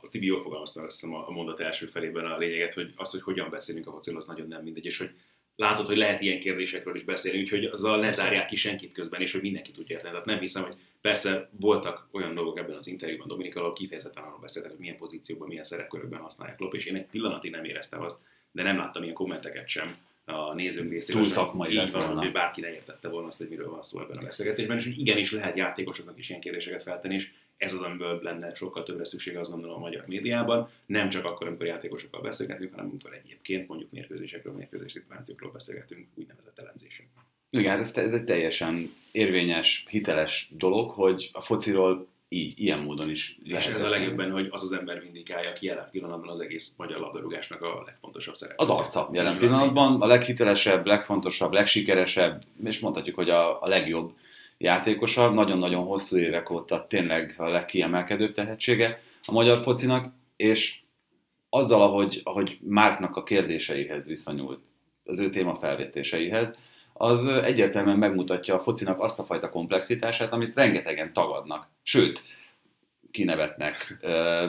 [0.09, 3.49] Tibi jól fogalmazta azt hiszem a mondat első felében a lényeget, hogy az, hogy hogyan
[3.49, 5.09] beszélünk a fociról, az nagyon nem mindegy, és hogy
[5.55, 9.31] látod, hogy lehet ilyen kérdésekről is beszélni, úgyhogy azzal ne zárják ki senkit közben, és
[9.31, 10.11] hogy mindenki tudja érteni.
[10.11, 14.39] Tehát nem hiszem, hogy persze voltak olyan dolgok ebben az interjúban Dominika, ahol kifejezetten arról
[14.41, 18.19] beszéltek, hogy milyen pozícióban, milyen szerepkörökben használják Lop, és én egy pillanatig nem éreztem azt,
[18.51, 21.21] de nem láttam ilyen kommenteket sem a nézők részéről.
[21.21, 24.17] Túl szakmai így van, hogy bárki ne értette volna azt, hogy miről van szó ebben
[24.17, 28.19] a beszélgetésben, és hogy igenis lehet játékosoknak is ilyen kérdéseket feltenni, és ez az, amiből
[28.23, 32.71] lenne sokkal többre szükség, azt gondolom a magyar médiában, nem csak akkor, amikor játékosokkal beszélgetünk,
[32.71, 37.05] hanem amikor egyébként mondjuk mérkőzésekről, mérkőzés szituációkról beszélgetünk, úgynevezett elemzésen.
[37.49, 43.09] Igen, hát ez, ez egy teljesen érvényes, hiteles dolog, hogy a fociról így, ilyen módon
[43.09, 46.73] is És ez a legjobban, hogy az az ember vindikálja, aki jelen pillanatban az egész
[46.77, 48.63] magyar labdarúgásnak a legfontosabb szerepe.
[48.63, 54.13] Az arca jelen pillanatban, a leghitelesebb, legfontosabb, legsikeresebb, és mondhatjuk, hogy a, a legjobb
[54.57, 60.79] játékosa, nagyon-nagyon hosszú évek óta tényleg a legkiemelkedőbb tehetsége a magyar focinak, és
[61.49, 64.59] azzal, ahogy, ahogy Márknak a kérdéseihez viszonyult,
[65.03, 66.57] az ő téma felvetéseihez,
[66.93, 71.67] az egyértelműen megmutatja a focinak azt a fajta komplexitását, amit rengetegen tagadnak.
[71.83, 72.23] Sőt,
[73.11, 74.47] kinevetnek, ö,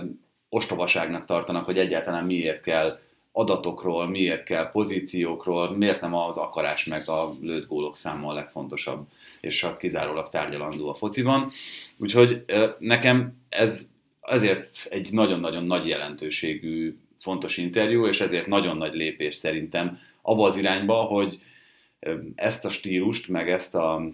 [0.48, 2.98] ostobaságnak tartanak, hogy egyáltalán miért kell
[3.38, 9.06] adatokról, miért kell pozíciókról, miért nem az akarás meg a lőtt gólok száma a legfontosabb,
[9.40, 11.50] és a kizárólag tárgyalandó a fociban.
[11.98, 12.44] Úgyhogy
[12.78, 13.88] nekem ez
[14.20, 20.56] ezért egy nagyon-nagyon nagy jelentőségű fontos interjú, és ezért nagyon nagy lépés szerintem abba az
[20.56, 21.38] irányba, hogy
[22.34, 24.10] ezt a stílust, meg ezt a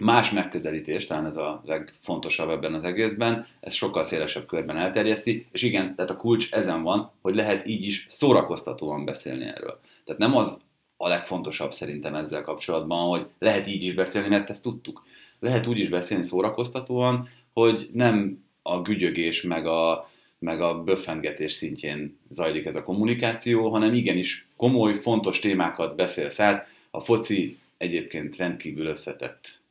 [0.00, 5.62] más megközelítést, talán ez a legfontosabb ebben az egészben, ez sokkal szélesebb körben elterjeszti, és
[5.62, 9.80] igen, tehát a kulcs ezen van, hogy lehet így is szórakoztatóan beszélni erről.
[10.04, 10.60] Tehát nem az
[10.96, 15.04] a legfontosabb szerintem ezzel kapcsolatban, hogy lehet így is beszélni, mert ezt tudtuk.
[15.38, 22.18] Lehet úgy is beszélni szórakoztatóan, hogy nem a gügyögés meg a, meg a böffengetés szintjén
[22.30, 26.68] zajlik ez a kommunikáció, hanem igenis komoly, fontos témákat beszélsz át.
[26.90, 29.62] A foci egyébként rendkívül összetett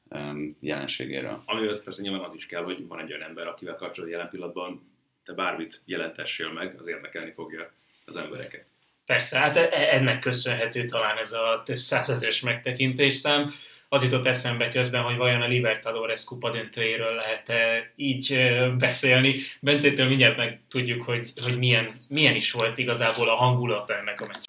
[0.59, 1.41] jelenségéről.
[1.45, 4.91] Amihez persze nyilván az is kell, hogy van egy olyan ember, akivel kapcsolatban jelen pillanatban
[5.25, 7.71] te bármit jelentessél meg, az érdekelni fogja
[8.05, 8.65] az embereket.
[9.05, 13.51] Persze, hát e- e- ennek köszönhető talán ez a több százezeres megtekintés szám.
[13.89, 18.37] Az jutott eszembe közben, hogy vajon a Libertadores kupa döntőjéről lehet-e így
[18.77, 19.35] beszélni.
[19.59, 24.25] Bencétől mindjárt meg tudjuk, hogy, hogy milyen, milyen is volt igazából a hangulat ennek a
[24.25, 24.43] meccs.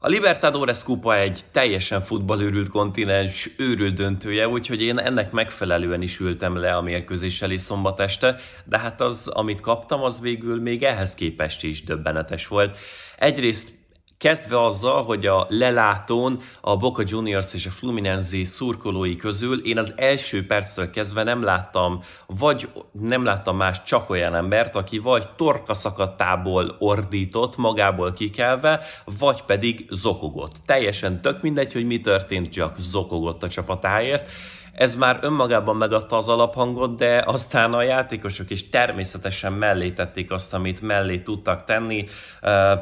[0.00, 6.56] A Libertadores kupa egy teljesen futballőrült kontinens őrült döntője, úgyhogy én ennek megfelelően is ültem
[6.56, 11.14] le a mérkőzés elé szombat este, de hát az, amit kaptam, az végül még ehhez
[11.14, 12.78] képest is döbbenetes volt.
[13.16, 13.77] Egyrészt
[14.18, 19.92] Kezdve azzal, hogy a lelátón a Boca Juniors és a Fluminense szurkolói közül én az
[19.96, 25.74] első perctől kezdve nem láttam, vagy nem láttam más csak olyan embert, aki vagy torka
[25.74, 28.80] szakadtából ordított, magából kikelve,
[29.18, 30.54] vagy pedig zokogott.
[30.66, 34.30] Teljesen tök mindegy, hogy mi történt, csak zokogott a csapatáért
[34.78, 40.54] ez már önmagában megadta az alaphangot, de aztán a játékosok is természetesen mellé tették azt,
[40.54, 42.04] amit mellé tudtak tenni.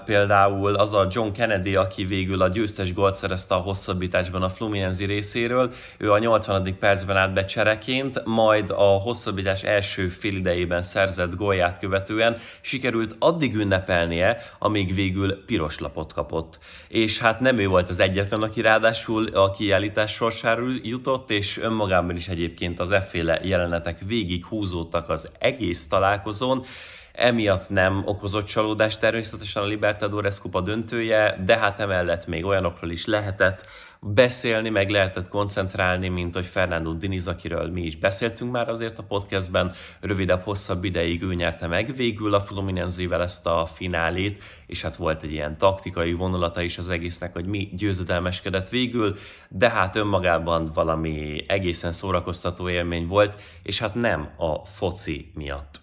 [0.04, 5.06] Például az a John Kennedy, aki végül a győztes gólt szerezte a hosszabbításban a Fluminense
[5.06, 5.72] részéről.
[5.96, 6.76] Ő a 80.
[6.78, 14.38] percben állt be csereként, majd a hosszabbítás első félidejében szerzett gólját követően sikerült addig ünnepelnie,
[14.58, 16.58] amíg végül piros lapot kapott.
[16.88, 21.84] És hát nem ő volt az egyetlen, aki ráadásul a kiállítás sorsáról jutott, és önmagában
[21.86, 26.64] önmagában is egyébként az efféle jelenetek végig húzódtak az egész találkozón,
[27.12, 33.04] emiatt nem okozott csalódást természetesen a Libertadores kupa döntője, de hát emellett még olyanokról is
[33.06, 33.66] lehetett
[34.00, 39.02] beszélni, meg lehetett koncentrálni, mint hogy Fernando Diniz, akiről mi is beszéltünk már azért a
[39.02, 44.96] podcastben, rövidebb, hosszabb ideig ő nyerte meg végül a Fluminense-vel ezt a finálét, és hát
[44.96, 49.16] volt egy ilyen taktikai vonulata is az egésznek, hogy mi győzedelmeskedett végül,
[49.48, 55.80] de hát önmagában valami egészen szórakoztató élmény volt, és hát nem a foci miatt.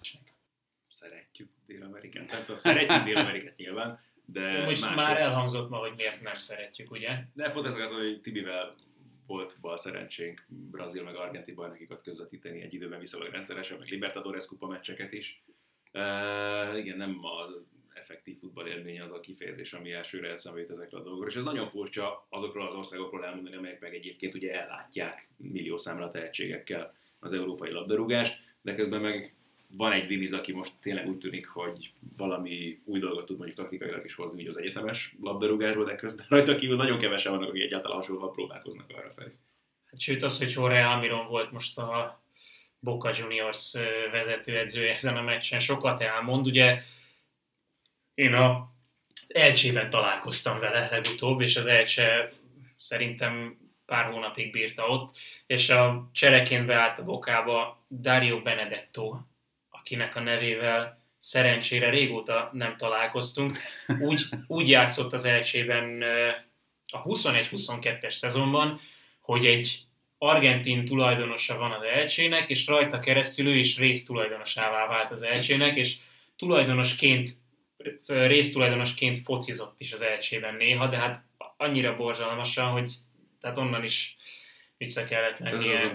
[0.88, 4.00] Szeretjük Dél-Amerikát, tehát szeretjük Dél-Amerikát nyilván,
[4.34, 7.10] de Most már, már elhangzott ma, hogy miért nem szeretjük, ugye?
[7.34, 8.76] De pont akartam, hogy Tibivel
[9.28, 14.68] volt bal szerencsénk Brazil meg Argentin bajnokikat közvetíteni egy időben viszonylag rendszeresen, meg Libertadores kupa
[14.68, 15.44] meccseket is.
[15.94, 17.56] Uh, igen, nem az
[17.94, 21.30] effektív futball élmény az a kifejezés, ami elsőre eszembe jut ezekről a dolgokról.
[21.30, 26.12] És ez nagyon furcsa azokról az országokról elmondani, amelyek meg egyébként ugye ellátják millió számra
[26.12, 29.36] tehetségekkel az európai labdarúgást, de közben meg
[29.78, 34.06] van egy Diniz, aki most tényleg úgy tűnik, hogy valami új dolgot tud mondjuk taktikailag
[34.06, 37.98] is hozni így az egyetemes labdarúgásból, de közben rajta kívül nagyon kevesen vannak, akik egyáltalán
[37.98, 39.32] hasonlóan próbálkoznak arra felé.
[39.86, 42.24] Hát, sőt, az, hogy Jorge Almiron volt most a
[42.80, 43.74] Boca Juniors
[44.12, 46.48] vezetőedző ezen a meccsen, sokat elmond.
[46.48, 46.82] Ugye
[48.14, 48.72] én a
[49.28, 52.34] Elcsében találkoztam vele legutóbb, és az Elcse
[52.78, 59.20] szerintem pár hónapig bírta ott, és a csereként beállt a bokába Dario Benedetto,
[59.84, 63.58] akinek a nevével szerencsére régóta nem találkoztunk.
[64.00, 66.04] Úgy, úgy játszott az elcsében
[66.88, 68.80] a 21-22-es szezonban,
[69.20, 69.80] hogy egy
[70.18, 75.96] argentin tulajdonosa van az elcsének, és rajta keresztül ő is résztulajdonosává vált az elcsének, és
[76.38, 77.30] tulajdonosként,
[78.08, 81.24] résztulajdonosként focizott is az elcsében néha, de hát
[81.58, 82.92] annyira borzalmasan, hogy
[83.42, 84.16] tehát onnan is
[84.78, 85.92] vissza kellett mennie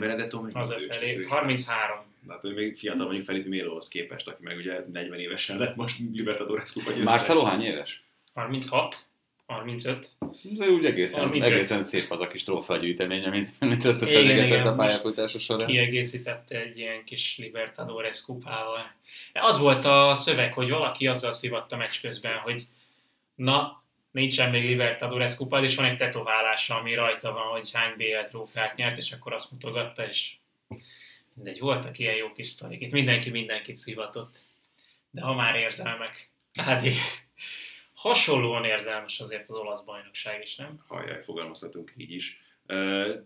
[0.53, 1.25] az felé.
[1.25, 2.09] 33.
[2.29, 5.99] Hát ő még fiatal mondjuk Felipe Mélóhoz képest, aki meg ugye 40 évesen lett most
[6.13, 8.03] Libertadores kupa Marcelo hány éves?
[8.35, 9.09] 36.
[9.47, 10.09] 35.
[10.43, 11.53] De úgy egészen, 35.
[11.53, 15.67] egészen szép az a kis trófeagyűjtemény, amit, amit összeszedegetett a pályafutása során.
[15.67, 18.93] kiegészítette egy ilyen kis Libertadores kupával.
[19.33, 22.67] Az volt a szöveg, hogy valaki azzal szivatta meccs közben, hogy
[23.35, 28.29] na, nincsen még Libertadores kupád, és van egy tetoválása, ami rajta van, hogy hány BL
[28.29, 30.33] trófeát nyert, és akkor azt mutogatta, és
[31.39, 32.81] mindegy, voltak ilyen jó kis sztorik.
[32.81, 34.41] Itt mindenki mindenkit szivatott.
[35.11, 36.99] De ha már érzelmek, hát így,
[37.95, 40.85] hasonlóan érzelmes azért az olasz bajnokság is, nem?
[40.87, 42.41] Hajjaj, fogalmazhatunk így is.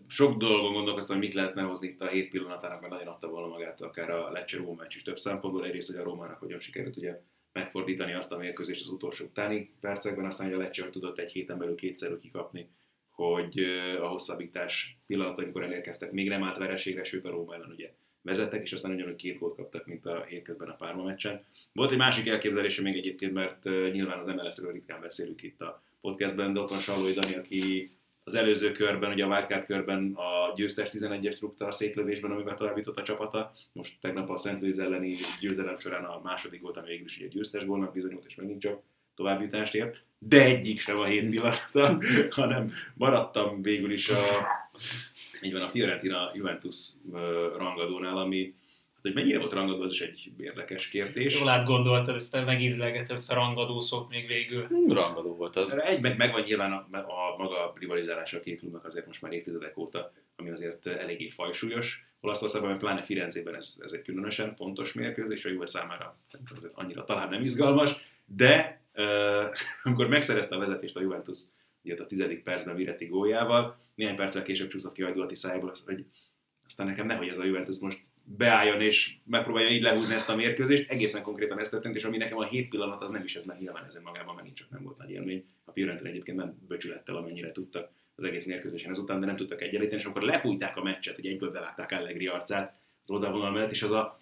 [0.07, 3.47] Sok dolgon gondolkoztam, hogy mit lehetne hozni itt a hét pillanatának, mert nagyon adta volna
[3.47, 5.65] magát akár a Lecce meccs is több szempontból.
[5.65, 7.21] Egyrészt, hogy a Rómának hogyan sikerült ugye
[7.51, 11.57] megfordítani azt a mérkőzést az utolsó utáni percekben, aztán hogy a Lecce tudott egy héten
[11.57, 12.69] belül kétszer kikapni,
[13.15, 13.59] hogy
[14.01, 18.61] a hosszabbítás pillanat, amikor elérkeztek, még nem állt vereségre, sőt a Róma ellen ugye vezettek,
[18.61, 21.43] és aztán ugyanúgy két gólt kaptak, mint a hétközben a Párma meccsen.
[21.73, 26.53] Volt egy másik elképzelése még egyébként, mert nyilván az MLS-ről ritkán beszélünk itt a podcastben,
[26.53, 27.91] de ott van Sallói Dani, aki
[28.23, 32.97] az előző körben, ugye a Wildcard körben a győztes 11-es rúgta a széklövésben, amivel továbbított
[32.97, 33.53] a csapata.
[33.71, 37.27] Most tegnap a Szent Louis elleni győzelem során a második volt, ami végül is ugye
[37.27, 38.81] győztes gólnak bizonyult, és megint csak
[39.15, 40.03] továbbjutást ért.
[40.17, 41.97] De egyik sem a hét pillanata,
[42.41, 44.47] hanem maradtam végül is a,
[45.41, 46.87] így van, a Fiorentina Juventus
[47.57, 48.53] rangadónál, ami
[48.93, 51.39] hát, hogy mennyire volt rangadó, az is egy érdekes kérdés.
[51.39, 54.67] Jól átgondoltad, ezt megízlegetett ezt a rangadó szót még végül.
[54.87, 55.79] Rangadó volt az.
[55.79, 59.31] Egy, meg, meg van nyilván a, a maga rivalizálása a két klubnak azért most már
[59.31, 62.05] évtizedek óta, ami azért eléggé fajsúlyos.
[62.21, 66.17] Olaszországban, meg pláne Firenzében ez, ez egy különösen fontos mérkőzés, a Juve számára
[66.55, 67.95] azért annyira talán nem izgalmas,
[68.25, 68.82] de
[69.83, 71.39] amikor megszerezte a vezetést a Juventus,
[71.83, 76.05] ugye a tizedik percben Viretti góljával, néhány perccel később csúszott ki Hajdulati szájából, hogy
[76.65, 80.91] aztán nekem nehogy ez a Juventus most beálljon és megpróbálja így lehúzni ezt a mérkőzést.
[80.91, 83.59] Egészen konkrétan ez történt, és ami nekem a hét pillanat, az nem is ez, mert
[83.59, 85.45] nyilván ez önmagában megint csak nem volt nagy élmény.
[85.65, 89.99] A Fiorentina egyébként nem böcsülettel, amennyire tudtak az egész mérkőzésen ezután, de nem tudtak egyenlíteni,
[89.99, 93.91] és akkor lepújták a meccset, hogy egyből bevágták Allegri arcát az oldalvonal mellett, és az
[93.91, 94.19] a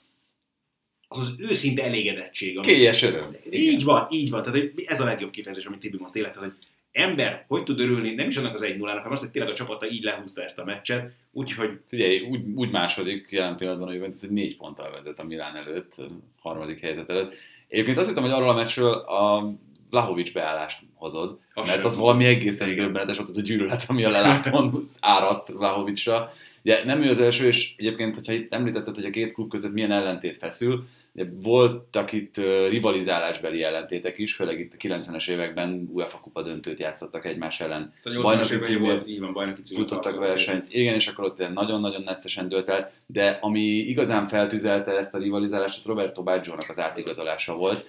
[1.13, 2.57] az az őszinte elégedettség.
[2.57, 3.29] ami- Kélyes öröm.
[3.49, 4.41] Így van, így van.
[4.41, 6.33] Tehát ez a legjobb kifejezés, amit Tibi mond tényleg.
[6.33, 6.57] Tehát, hogy
[6.91, 9.55] ember hogy tud örülni, nem is annak az 1 0 hanem azt, hogy tényleg a
[9.55, 14.19] csapata így lehúzta ezt a meccset, úgyhogy Figyelj, úgy, úgy második jelen pillanatban a Juventus,
[14.21, 16.07] hogy négy ponttal vezet a Milán előtt, a
[16.39, 17.35] harmadik helyzet előtt.
[17.67, 19.53] Egyébként azt hittem, hogy arról a meccsről a
[19.89, 24.09] Vlahovics beállást hozod, Az mert az valami egészen döbbenetes volt az a gyűlölet, ami a
[24.09, 26.29] leláton áradt Vlahovicsra.
[26.63, 29.73] Ugye nem ő az első, és egyébként, hogyha itt említetted, hogy a két klub között
[29.73, 30.87] milyen ellentét feszül,
[31.33, 32.37] voltak itt
[32.69, 37.93] rivalizálásbeli ellentétek is, főleg itt a 90-es években UEFA kupa döntőt játszottak egymás ellen.
[38.03, 40.73] a 80-as Bajnoki címért volt, így van, bajnoki címért futottak versenyt.
[40.73, 45.77] Igen, és akkor ott nagyon-nagyon neccesen dőlt el, de ami igazán feltüzelte ezt a rivalizálást,
[45.77, 47.85] az Roberto Baggio-nak az átigazolása volt,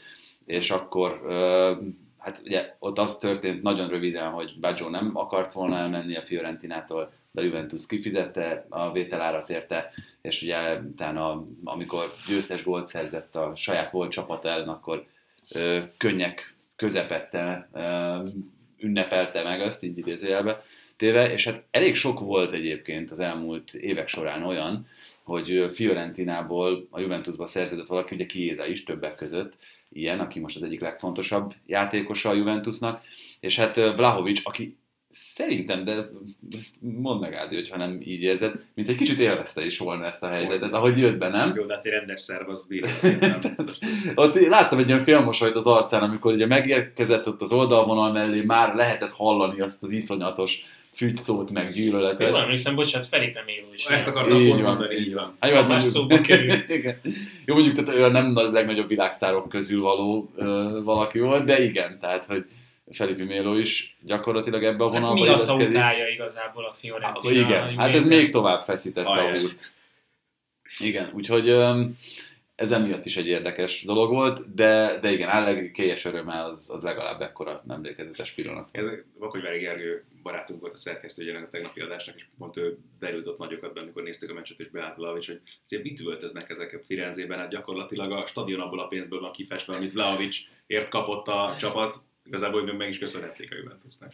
[0.47, 1.21] és akkor
[2.19, 7.13] hát ugye ott az történt nagyon röviden, hogy Baggio nem akart volna elmenni a Fiorentinától,
[7.33, 9.92] de a Juventus kifizette a vételárat érte,
[10.23, 15.07] és ugye utána, amikor győztes gólt szerzett a saját volt csapata ellen, akkor
[15.51, 18.16] ö, könnyek közepette ö,
[18.79, 20.62] ünnepelte meg azt, így idézőjelbe
[20.97, 24.87] téve, és hát elég sok volt egyébként az elmúlt évek során olyan,
[25.23, 29.57] hogy Fiorentinából a Juventusba szerződött valaki, ugye Chiesa is többek között,
[29.88, 33.05] ilyen, aki most az egyik legfontosabb játékosa a Juventusnak,
[33.40, 34.77] és hát Vlahovics, aki
[35.12, 35.92] szerintem, de
[36.51, 40.22] ezt mondd meg Ádi, hogyha nem így érzed, mint egy kicsit élvezte is volna ezt
[40.22, 41.55] a helyzetet, ahogy jött be, nem?
[41.57, 42.66] Jó, de hát egy rendes szerv az.
[44.14, 48.75] Ott láttam egy ilyen félmosolyt az arcán, amikor ugye megérkezett ott az oldalvonal mellé, már
[48.75, 50.62] lehetett hallani azt az iszonyatos
[50.94, 52.29] fügyszót, meg gyűlöletet.
[52.29, 53.85] Jól emlékszem, bocsánat, Felipe Méló is.
[53.85, 55.37] Ezt akartam Így van, mondani, így van.
[55.40, 56.55] Hát jó, hát Más mondjuk- szóba kerül.
[57.46, 61.64] Jó, mondjuk tehát ő a nem a legnagyobb világsztárok közül való ö, valaki volt, de
[61.64, 62.44] igen, tehát, hogy
[62.90, 65.68] Felipe Méló is gyakorlatilag ebbe a Hát vonalba miatta illeszkedik.
[65.68, 67.18] utálja igazából a Fiorentina.
[67.18, 69.42] Akkor igen, hát ez még tovább feszítette a Ajaj.
[69.42, 69.71] úrt.
[70.79, 71.49] Igen, úgyhogy
[72.55, 76.83] ez emiatt is egy érdekes dolog volt, de, de igen, Allegri kélyes öröme az, az
[76.83, 78.68] legalább ekkora emlékezetes pillanat.
[78.73, 78.87] Ez
[79.18, 83.73] Vakolyvári Gergő barátunk volt a szerkesztő ennek a tegnapi adásnak, és pont ő derült nagyokat
[83.73, 87.38] benne, amikor néztük a meccset, és beállt Vlahovics, hogy azért mit üvöltöznek ezek a Firenzében,
[87.38, 91.95] hát gyakorlatilag a stadion abból a pénzből van kifestve, amit Vlahovics ért kapott a csapat,
[92.25, 94.13] igazából még meg is köszönhették a Juventusnak.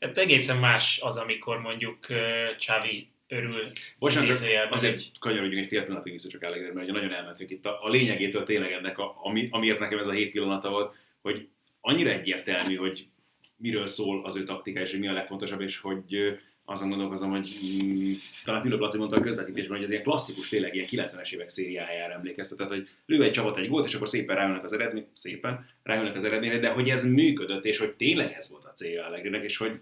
[0.00, 3.72] Hát egészen más az, amikor mondjuk uh, Xavi örül.
[3.98, 7.50] Bocsánat, csak azért egy- kanyarodjunk egy fél pillanatig vissza csak Allegri, mert ugye nagyon elmentünk
[7.50, 10.94] itt a, a lényegétől tényleg ennek, a, ami, amiért nekem ez a hét pillanata volt,
[11.22, 11.48] hogy
[11.80, 13.06] annyira egyértelmű, hogy
[13.56, 16.38] miről szól az ő taktikája, és hogy mi a legfontosabb, és hogy
[16.70, 18.12] azon gondolkozom, hogy mm,
[18.44, 22.12] talán Fülöp Laci mondta a közvetítésben, hogy ez ilyen klasszikus, tényleg ilyen 90-es évek szériájára
[22.12, 25.66] emlékeztet, tehát hogy lő egy csapat egy gólt, és akkor szépen rájönnek az eredmény, szépen
[25.82, 29.44] rájönnek az eredményre, de hogy ez működött, és hogy tényleg ez volt a célja Allegrinek,
[29.44, 29.80] és hogy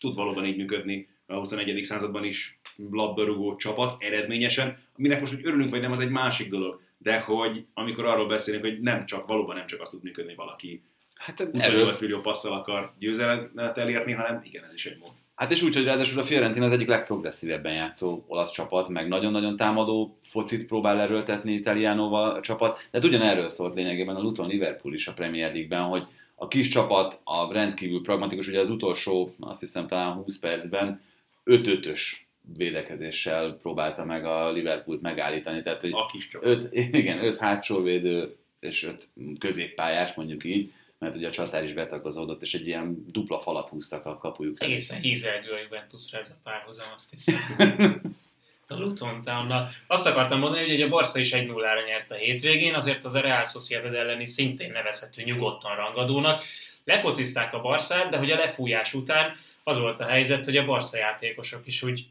[0.00, 1.84] tud valóban így működni a 21.
[1.84, 2.60] században is
[2.90, 7.64] labdarúgó csapat eredményesen, aminek most, hogy örülünk vagy nem, az egy másik dolog, de hogy
[7.74, 10.82] amikor arról beszélünk, hogy nem csak, valóban nem csak azt tud működni, valaki
[11.14, 15.12] Hát 28 erről, millió passzal akar győzelmet elérni, hanem igen, ez is egy mód.
[15.40, 19.56] Hát és úgy, hogy ráadásul a Fiorentina az egyik legprogresszívebben játszó olasz csapat, meg nagyon-nagyon
[19.56, 22.76] támadó focit próbál erőltetni Italiánóval a csapat.
[22.76, 26.68] De hát ugyanerről szólt lényegében a Luton Liverpool is a Premier League-ben, hogy a kis
[26.68, 31.00] csapat a rendkívül pragmatikus, ugye az utolsó, azt hiszem talán 20 percben
[31.44, 32.00] 5-5-ös
[32.56, 35.62] védekezéssel próbálta meg a Liverpoolt megállítani.
[35.62, 36.48] Tehát, hogy A kis csapat.
[36.48, 41.72] öt, igen, öt hátsó védő és öt középpályás, mondjuk így, mert ugye a csatár is
[41.72, 44.62] betagozódott, és egy ilyen dupla falat húztak a kapujuk.
[44.62, 48.00] Egészen hízelgő a Juventusra ez a párhuzam, azt hiszem.
[48.72, 49.68] A Luton Townnal.
[49.86, 53.44] Azt akartam mondani, hogy a Barca is 1-0-ra nyert a hétvégén, azért az a Real
[53.44, 56.44] Sociedad elleni szintén nevezhető nyugodtan rangadónak.
[56.84, 60.98] Lefocizták a Barszát, de hogy a lefújás után az volt a helyzet, hogy a Barca
[60.98, 62.06] játékosok is úgy,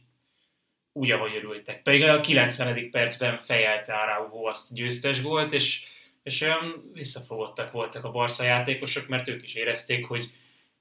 [0.94, 1.82] úgy ahogy örültek.
[1.82, 2.90] Pedig a 90.
[2.92, 5.84] percben fejelte Araujo azt győztes gólt, és,
[6.30, 10.30] és olyan visszafogottak voltak a Barca játékosok, mert ők is érezték, hogy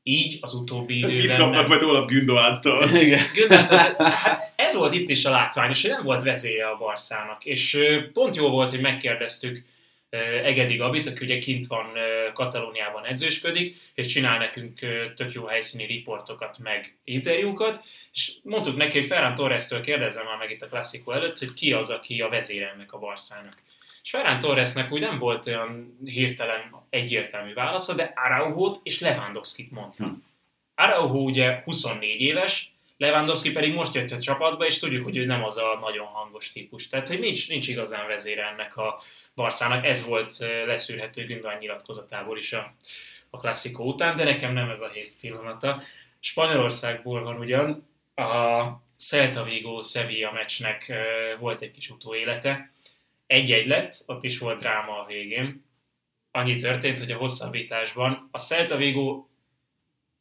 [0.03, 2.87] így az utóbbi Itt időben kapnak nem, majd Olaf Gündoántól.
[3.99, 7.45] Hát ez volt itt is a látványos, hogy nem volt vezélye a Barszának.
[7.45, 7.79] És
[8.13, 9.65] pont jó volt, hogy megkérdeztük
[10.45, 11.87] Egedi Gabit, aki ugye kint van
[12.33, 14.79] Katalóniában edzősködik, és csinál nekünk
[15.15, 17.83] tök jó helyszíni riportokat, meg interjúkat,
[18.13, 21.73] és mondtuk neki, hogy Ferran Torres-től kérdezem már meg itt a klasszikó előtt, hogy ki
[21.73, 23.67] az, aki a vezére ennek a Barszának.
[24.09, 30.05] És Ferran Torresnek úgy nem volt olyan hirtelen egyértelmű válasza, de Araujót és Lewandowski-t mondta.
[30.05, 30.13] Hm.
[30.75, 35.45] Araujo ugye 24 éves, Lewandowski pedig most jött a csapatba, és tudjuk, hogy ő nem
[35.45, 36.89] az a nagyon hangos típus.
[36.89, 39.01] Tehát, hogy nincs, nincs igazán vezére ennek a
[39.35, 39.85] Barszának.
[39.85, 42.75] Ez volt leszűrhető Gündogan nyilatkozatából is a,
[43.31, 45.83] a klasszikó után, de nekem nem ez a hét pillanata.
[46.21, 48.65] Spanyolországból van ugyan, a
[48.97, 50.93] Celta Vigo Sevilla meccsnek
[51.39, 52.71] volt egy kis utóélete.
[53.29, 55.65] Egy-egy lett, ott is volt dráma a végén.
[56.31, 59.27] Annyi történt, hogy a hosszabbításban a Celta Vigo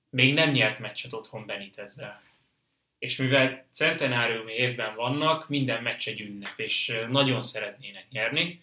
[0.10, 2.22] még nem nyert meccset otthon Benitezzel.
[3.00, 8.62] És mivel centenáriumi évben vannak, minden meccs egy ünnep, és nagyon szeretnének nyerni.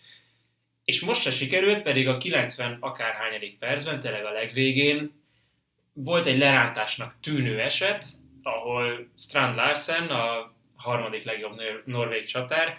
[0.84, 5.12] És most se sikerült, pedig a 90 akárhányadik percben, tényleg a legvégén
[5.92, 8.06] volt egy lerántásnak tűnő eset,
[8.42, 12.78] ahol Strand Larsen, a harmadik legjobb nor- norvég csatár,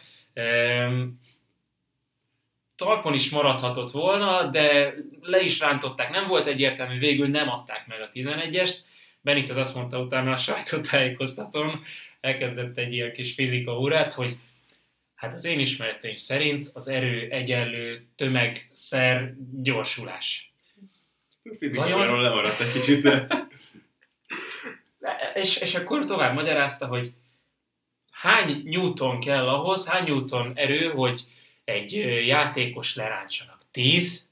[2.75, 8.01] talpon is maradhatott volna, de le is rántották, nem volt egyértelmű, végül nem adták meg
[8.01, 8.75] a 11-est.
[9.21, 11.83] Benitez azt mondta utána a sajtótájékoztatón,
[12.21, 14.37] elkezdett egy ilyen kis fizika órát, hogy
[15.15, 20.51] hát az én ismereteim szerint az erő egyenlő tömegszer gyorsulás.
[21.59, 23.27] Fizikailag lemaradt egy kicsit, de
[25.33, 27.13] És, és akkor tovább magyarázta, hogy
[28.11, 31.21] hány newton kell ahhoz, hány newton erő, hogy
[31.65, 31.91] egy
[32.27, 33.61] játékos lerántsanak.
[33.71, 34.27] 10?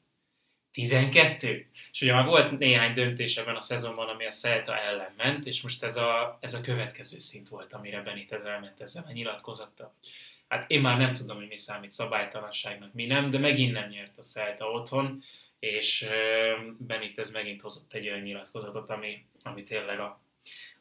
[0.72, 1.68] 12?
[1.92, 5.62] És ugye már volt néhány döntés ebben a szezonban, ami a Celta ellen ment, és
[5.62, 9.94] most ez a, ez a következő szint volt, amire Benitez elment ezzel a nyilatkozattal.
[10.48, 14.18] Hát én már nem tudom, hogy mi számít szabálytalanságnak, mi nem, de megint nem nyert
[14.18, 15.24] a Celta otthon,
[15.60, 16.08] és
[16.78, 20.20] Benitez megint hozott egy olyan nyilatkozatot, ami, ami tényleg a,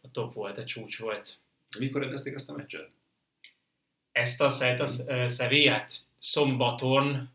[0.03, 1.36] a top volt, a csúcs volt.
[1.78, 2.90] mikor rendezték ezt a meccset?
[4.13, 7.31] Ezt a Celta uh, Sevillát szombaton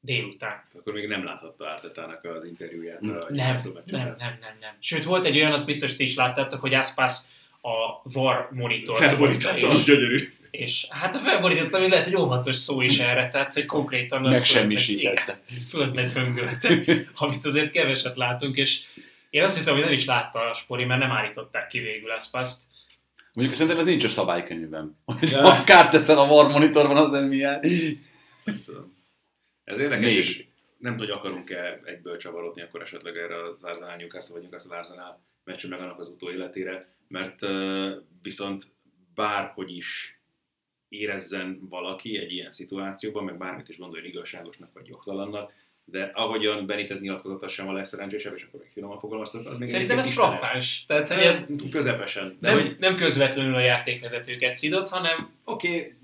[0.00, 0.64] délután.
[0.78, 3.00] Akkor még nem láthatta Ártetának az interjúját.
[3.00, 3.72] a Nem, meccsen.
[3.84, 4.76] nem, nem, nem, nem.
[4.80, 7.18] Sőt, volt egy olyan, azt biztos ti is láttátok, hogy Aspas
[7.60, 10.32] a VAR monitort Felborította, az és, gyönyörű.
[10.50, 14.28] és hát a felborított, ami lehet, hogy óvatos szó is erre, tehát hogy konkrétan a
[14.28, 15.40] Megsemmisítette.
[15.68, 16.78] Földbe döngölte,
[17.14, 18.80] amit azért keveset látunk, és
[19.30, 22.62] én azt hiszem, hogy nem is látta a Spori, mert nem állították ki végül Aspaszt.
[23.32, 24.98] Mondjuk szerintem ez nincs a szabálykönyvben.
[25.04, 25.50] Hogy Ja.
[25.50, 27.60] ha kárt teszel a VAR monitorban, az nem milyen.
[28.44, 28.96] Nem tudom.
[29.64, 30.18] Ez érdekes, Még.
[30.18, 30.44] és
[30.78, 35.20] nem tudom, hogy akarunk-e egyből csavarodni akkor esetleg erre az Arsenal Newcastle vagy Newcastle Arsenal
[35.44, 37.90] meccsre meg annak az utóéletére, mert uh,
[38.22, 38.66] viszont
[39.14, 40.20] bárhogy is
[40.88, 45.52] érezzen valaki egy ilyen szituációban, meg bármit is gondoljon igazságosnak vagy jogtalannak,
[45.84, 49.68] de ahogyan Benitez nyilatkozott, az sem a legszerencsésebb, és akkor még finoman fogalmaztatok, az még
[49.68, 50.84] Szerintem ez frappáns.
[50.86, 52.36] Tehát, hogy Ez közepesen.
[52.40, 55.94] De nem, hogy nem közvetlenül a játékvezetőket szidott, hanem Oké, okay,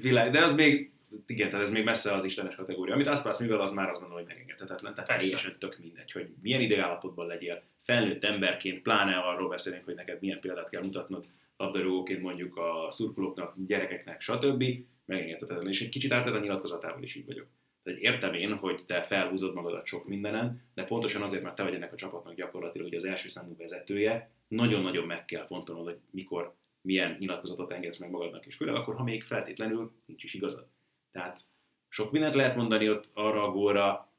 [0.00, 0.90] világ, de az még,
[1.26, 2.94] igen, tehát ez még messze az istenes kategória.
[2.94, 4.94] Amit azt válsz, mivel az már azt gondolom, hogy megengedhetetlen.
[4.94, 5.22] Tehát Persze.
[5.22, 10.40] teljesen tök mindegy, hogy milyen ideállapotban legyél, felnőtt emberként, pláne arról beszélünk, hogy neked milyen
[10.40, 11.24] példát kell mutatnod
[11.56, 14.64] labdarúgóként mondjuk a szurkolóknak, gyerekeknek, stb.
[15.04, 15.68] megengedhetetlen.
[15.68, 17.46] És egy kicsit átad a nyilatkozatával is így vagyok.
[17.82, 21.74] Tehát értem én, hogy te felhúzod magadat sok mindenen, de pontosan azért, mert te vagy
[21.74, 26.54] ennek a csapatnak gyakorlatilag ugye az első számú vezetője, nagyon-nagyon meg kell fontolnod, hogy mikor
[26.80, 30.66] milyen nyilatkozatot engedsz meg magadnak, és főleg akkor, ha még feltétlenül nincs is igazad.
[31.12, 31.40] Tehát
[31.88, 34.12] sok mindent lehet mondani ott arra a góra,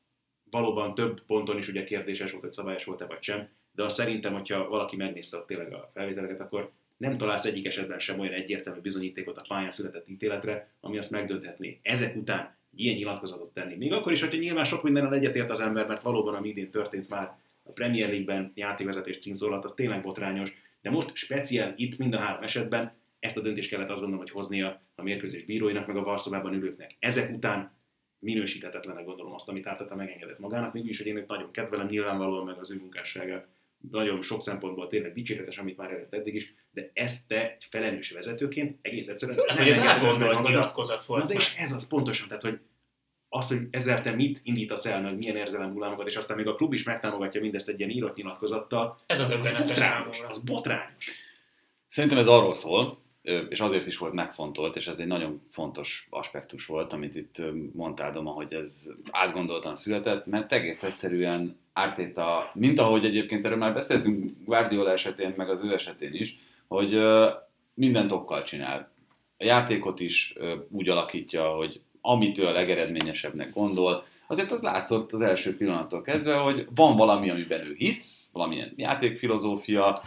[0.50, 4.34] valóban több ponton is ugye kérdéses volt, hogy szabályos volt-e vagy sem, de azt szerintem,
[4.34, 8.80] hogyha valaki megnézte ott tényleg a felvételeket, akkor nem találsz egyik esetben sem olyan egyértelmű
[8.80, 11.80] bizonyítékot a pályán született ítéletre, ami azt megdönthetné.
[11.82, 13.76] Ezek után ilyen nyilatkozatot tenni.
[13.76, 17.10] Még akkor is, hogyha nyilván sok mindennel egyetért az ember, mert valóban ami idén történt
[17.10, 22.20] már a Premier League-ben játékvezetés címszólat, az tényleg botrányos, de most speciál itt mind a
[22.20, 26.04] három esetben ezt a döntést kellett azt gondolom, hogy hoznia a mérkőzés bíróinak, meg a
[26.04, 26.96] Varszobában ülőknek.
[27.00, 27.78] Ezek után
[28.20, 32.58] minősíthetetlenek gondolom azt, amit Árteta megengedett magának, mégis, hogy én őt nagyon kedvelem, nyilvánvalóan meg
[32.58, 33.48] az ő munkásságát
[33.92, 38.12] nagyon sok szempontból tényleg dicséretes, amit már előtt eddig is, de ezt te egy felelős
[38.12, 41.22] vezetőként egész egyszerűen Főleg, hogy ez átgondolt nyilatkozat volt.
[41.22, 42.60] Na, de és ez az pontosan, tehát hogy
[43.30, 46.56] az, hogy ezzel te mit indítasz el, meg milyen érzelem hullámokat, és aztán még a
[46.56, 49.00] klub is megtámogatja mindezt egy ilyen írott nyilatkozattal.
[49.06, 50.28] Ez a döbbenetes számomra.
[50.28, 51.12] Az botrányos.
[51.86, 53.00] Szerintem ez arról szól,
[53.50, 57.42] és azért is volt megfontolt, és ez egy nagyon fontos aspektus volt, amit itt
[57.74, 63.74] mondtál, Doma, hogy ez átgondoltan született, mert egész egyszerűen Ártéta, mint ahogy egyébként erről már
[63.74, 67.00] beszéltünk Guardiola esetén, meg az ő esetén is, hogy
[67.74, 68.92] mindent okkal csinál.
[69.38, 70.36] A játékot is
[70.70, 76.36] úgy alakítja, hogy amit ő a legeredményesebbnek gondol, azért az látszott az első pillanattól kezdve,
[76.36, 80.02] hogy van valami, amiben ő hisz, valamilyen játékfilozófia,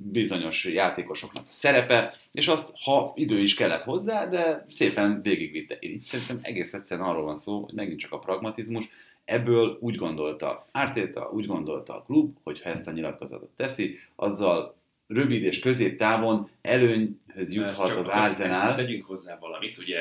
[0.00, 5.76] bizonyos játékosoknak a szerepe, és azt, ha idő is kellett hozzá, de szépen végigvitte.
[5.80, 8.88] Itt szerintem egész egyszerűen arról van szó, hogy megint csak a pragmatizmus,
[9.28, 14.74] ebből úgy gondolta Ártéta, úgy gondolta a klub, hogy ha ezt a nyilatkozatot teszi, azzal
[15.06, 18.74] rövid és középtávon előnyhöz juthat az Arsenal.
[18.74, 20.00] Tegyünk hozzá valamit, ugye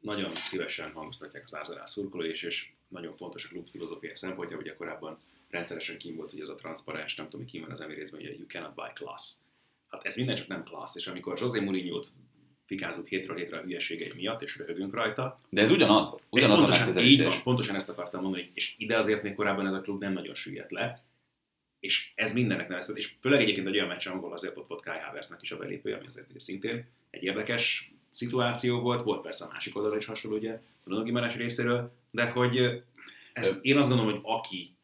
[0.00, 4.74] nagyon szívesen hangoztatják az Arsenal szurkolói, és, és nagyon fontos a klub filozófiai szempontja, ugye
[4.74, 5.18] korábban
[5.50, 8.38] rendszeresen kim volt, hogy ez a transzparens, nem tudom, hogy kim van az Emiratesben, hogy
[8.38, 9.34] you cannot buy class.
[9.88, 12.06] Hát ez minden csak nem class, és amikor José Mourinho-t
[12.66, 15.40] fikázunk hétről hétre a hülyeségei miatt, és röhögünk rajta.
[15.48, 17.00] De ez ugyanaz, ugyanaz pontosan, a.
[17.00, 20.12] Így van, pontosan ezt akartam mondani, és ide azért még korábban ez a klub nem
[20.12, 21.04] nagyon süllyedt le,
[21.80, 24.98] és ez mindennek nevezett, és főleg egyébként egy olyan meccs, ahol azért ott volt Kai
[24.98, 29.48] Havertznak is a belépője, ami azért ugye szintén egy érdekes szituáció volt, volt persze a
[29.52, 32.82] másik oldalon is hasonló, ugye, Bruno Gimenez részéről, de hogy
[33.32, 34.74] ezt, én azt gondolom, hogy aki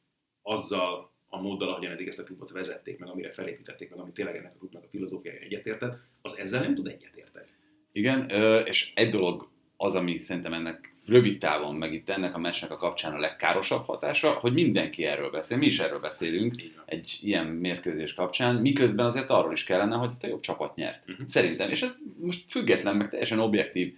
[0.43, 4.37] azzal a móddal, ahogyan eddig ezt a klubot vezették, meg amire felépítették, meg ami tényleg
[4.37, 7.47] ennek a klubnak a filozófiája egyetértett, az ezzel nem tud egyetérteni.
[7.93, 8.31] Igen,
[8.67, 12.77] és egy dolog az, ami szerintem ennek rövid távon, meg itt ennek a meccsnek a
[12.77, 16.55] kapcsán a legkárosabb hatása, hogy mindenki erről beszél, mi is erről beszélünk
[16.87, 21.03] egy ilyen mérkőzés kapcsán, miközben azért arról is kellene, hogy itt a jobb csapat nyert.
[21.09, 21.27] Uh-huh.
[21.27, 23.95] Szerintem, és ez most független, meg teljesen objektív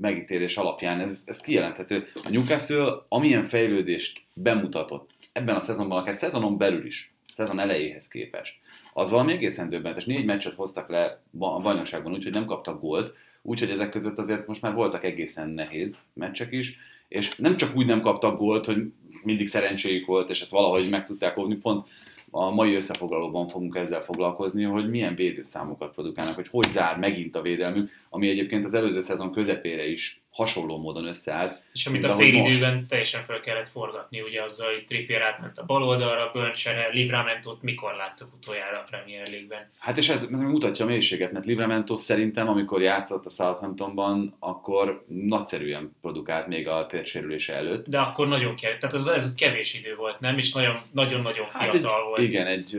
[0.00, 2.06] megítélés alapján ez, ez kijelenthető.
[2.24, 8.54] A Newcastle amilyen fejlődést bemutatott ebben a szezonban, akár szezonon belül is, szezon elejéhez képest,
[8.92, 10.04] az valami egészen döbbenetes.
[10.04, 14.62] Négy meccset hoztak le a bajnokságban, úgyhogy nem kaptak gólt, úgyhogy ezek között azért most
[14.62, 16.78] már voltak egészen nehéz meccsek is,
[17.08, 21.06] és nem csak úgy nem kaptak gólt, hogy mindig szerencséjük volt, és ezt valahogy meg
[21.06, 21.88] tudták hovni, pont
[22.30, 27.42] a mai összefoglalóban fogunk ezzel foglalkozni, hogy milyen védőszámokat produkálnak, hogy hogy zár megint a
[27.42, 31.62] védelmük, ami egyébként az előző szezon közepére is hasonló módon összeállt.
[31.72, 35.64] És amit a fél időben teljesen fel kellett forgatni, ugye azzal, hogy Trippier átment a
[35.64, 39.70] bal oldalra, Böncsere, Livramentot mikor láttuk utoljára a Premier League-ben?
[39.78, 45.04] Hát és ez, ez mutatja a mélységet, mert Livramento szerintem, amikor játszott a Southamptonban, akkor
[45.06, 47.86] nagyszerűen produkált még a térsérülése előtt.
[47.86, 50.38] De akkor nagyon kevés, tehát ez, ez kevés idő volt, nem?
[50.38, 50.52] És
[50.92, 52.20] nagyon-nagyon fiatal hát egy, volt.
[52.20, 52.76] Igen, egy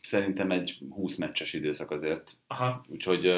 [0.00, 2.36] szerintem egy 20 meccses időszak azért.
[2.46, 2.84] Aha.
[2.88, 3.32] Úgyhogy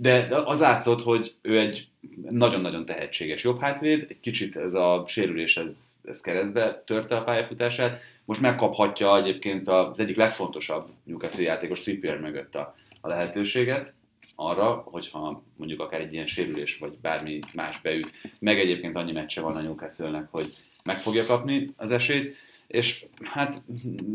[0.00, 1.88] de az látszott, hogy ő egy
[2.30, 8.00] nagyon-nagyon tehetséges jobb hátvéd, egy kicsit ez a sérülés ez, ez keresztbe törte a pályafutását,
[8.24, 13.94] most megkaphatja egyébként az egyik legfontosabb Newcastle játékos Trippier mögött a, a lehetőséget
[14.34, 19.40] arra, hogyha mondjuk akár egy ilyen sérülés, vagy bármi más beüt, meg egyébként annyi meccse
[19.40, 22.36] van a newcastle hogy meg fogja kapni az esélyt,
[22.66, 23.62] és hát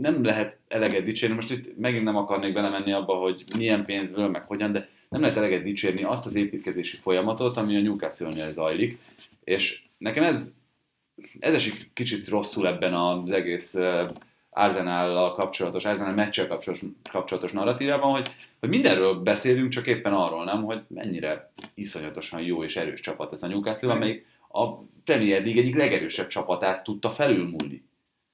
[0.02, 4.42] nem lehet eleget dicsérni, most itt megint nem akarnék belemenni abba, hogy milyen pénzből, meg
[4.48, 9.00] hogyan, de nem lehet eleget dicsérni azt az építkezési folyamatot, ami a Newcastle-nél zajlik,
[9.44, 10.54] és nekem ez,
[11.40, 13.76] ez esik kicsit rosszul ebben az egész
[14.50, 20.64] Arsenal kapcsolatos, Arsenal meccsel kapcsolatos, kapcsolatos narratívában, hogy, hogy mindenről beszélünk, csak éppen arról nem,
[20.64, 25.76] hogy mennyire iszonyatosan jó és erős csapat ez a Newcastle, amelyik a Premier League egyik
[25.76, 27.84] legerősebb csapatát tudta felülmúlni.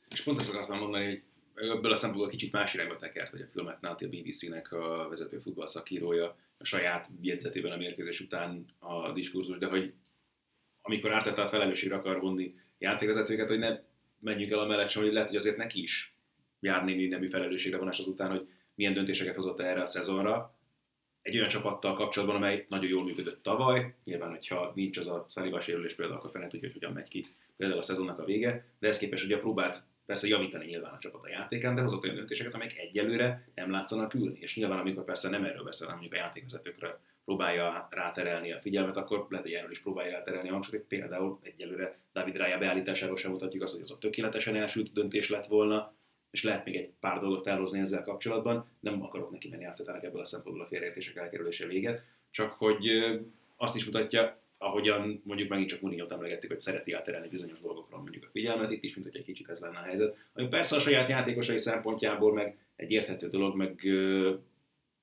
[0.09, 1.21] És pont ezt akartam mondani, hogy
[1.59, 5.39] ebből a szempontból kicsit más irányba tekert, hogy a filmet Náti a BBC-nek a vezető
[5.39, 9.93] futballszakírója a saját jegyzetében a mérkőzés után a diskurzus, de hogy
[10.81, 13.79] amikor Árteta a felelősségre akar vonni játékvezetőket, hogy ne
[14.19, 16.15] menjünk el a mellett sem, hogy lehet, hogy azért neki is
[16.59, 20.53] jár némi nemű felelősségre vonás azután, hogy milyen döntéseket hozott erre a szezonra,
[21.21, 23.95] egy olyan csapattal kapcsolatban, amely nagyon jól működött tavaly.
[24.03, 27.25] Nyilván, hogyha nincs az a Szaliba sérülés például, akkor fene tudja, hogy hogyan megy ki
[27.57, 31.23] például a szezonnak a vége, de ez képest ugye próbált persze javítani nyilván a csapat
[31.23, 34.39] a játékán, de hozott olyan döntéseket, amelyek egyelőre nem látszanak ülni.
[34.39, 38.97] És nyilván, amikor persze nem erről beszél, hanem mondjuk a játékvezetőkre próbálja ráterelni a figyelmet,
[38.97, 43.31] akkor lehet, hogy erről is próbálja ráterelni a hangsúlyt, például egyelőre David Raya beállításáról sem
[43.31, 45.93] mutatjuk azt, hogy az a tökéletesen elsült döntés lett volna,
[46.31, 50.21] és lehet még egy pár dolgot felhozni ezzel kapcsolatban, nem akarok neki menni átletának ebből
[50.21, 52.87] a szempontból a félreértések elkerülése véget, csak hogy
[53.57, 58.23] azt is mutatja, ahogyan mondjuk megint csak Mourinho-t emlegettük, hogy szereti átterelni bizonyos dolgokról mondjuk
[58.23, 60.17] a figyelmet, itt is, mint hogy egy kicsit ez lenne a helyzet.
[60.33, 63.81] Ami persze a saját játékosai szempontjából meg egy érthető dolog, meg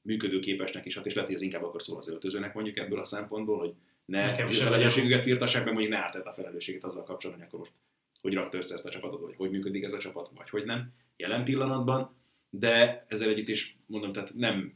[0.03, 3.05] működőképesnek is hat, és lehet, hogy ez inkább akkor szól az öltözőnek mondjuk ebből a
[3.05, 3.73] szempontból, hogy
[4.05, 7.55] ne Nekem is a felelősségüket firtassák, meg mondjuk ne ártett a felelősséget azzal kapcsolatban, hogy
[7.55, 7.73] akkor most
[8.21, 10.93] hogy rakta össze ezt a csapatot, vagy hogy működik ez a csapat, vagy hogy nem
[11.17, 12.15] jelen pillanatban,
[12.51, 14.75] de ezzel együtt is mondom, tehát nem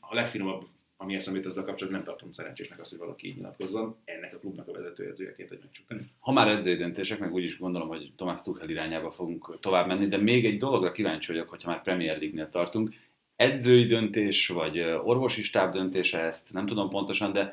[0.00, 0.66] a legfinomabb,
[1.02, 4.38] ami eszembe jut ezzel kapcsolatban, nem tartom szerencsésnek azt, hogy valaki így nyilatkozzon, ennek a
[4.38, 6.10] klubnak a vezetőedzőjeként egy meccs után.
[6.18, 10.06] Ha már edzői döntések, meg úgy is gondolom, hogy Tomás Tuchel irányába fogunk tovább menni,
[10.06, 12.94] de még egy dologra kíváncsi vagyok, hogyha már Premier League-nél tartunk.
[13.36, 17.52] Edzői döntés, vagy orvosi stáb döntése, ezt nem tudom pontosan, de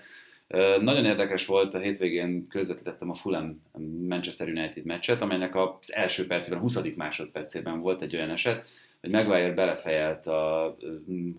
[0.80, 3.62] nagyon érdekes volt, a hétvégén közvetítettem a Fulham
[4.08, 6.78] Manchester United meccset, amelynek az első percében, a 20.
[6.96, 8.68] másodpercében volt egy olyan eset,
[9.02, 10.78] hogy Maguire belefejelt a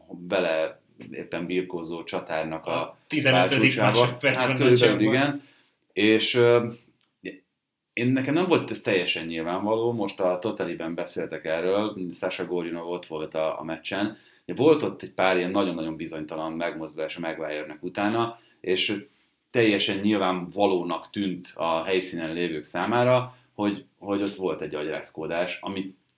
[0.09, 0.80] vele
[1.11, 3.77] éppen birkózó csatárnak a, a 15.
[3.77, 4.49] másodpercben.
[4.49, 5.43] Hát körülbelül igen.
[5.93, 6.43] És
[7.93, 13.07] én nekem nem volt ez teljesen nyilvánvaló, most a Totaliben beszéltek erről, Sasha Gorinov ott
[13.07, 14.17] volt a, a meccsen,
[14.57, 19.05] volt ott egy pár ilyen nagyon-nagyon bizonytalan megmozdulás a maguire utána, és
[19.51, 25.59] teljesen nyilvánvalónak tűnt a helyszínen lévők számára, hogy, hogy ott volt egy agyrázkódás,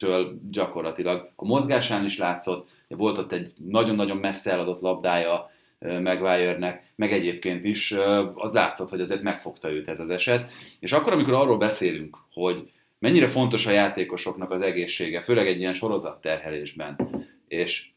[0.03, 7.13] amitől gyakorlatilag a mozgásán is látszott, volt ott egy nagyon-nagyon messze eladott labdája Maguire-nek, meg
[7.13, 7.93] egyébként is
[8.35, 10.51] az látszott, hogy azért megfogta őt ez az eset.
[10.81, 15.75] És akkor, amikor arról beszélünk, hogy mennyire fontos a játékosoknak az egészsége, főleg egy ilyen
[15.75, 16.97] sorozatterhelésben,
[17.49, 17.89] és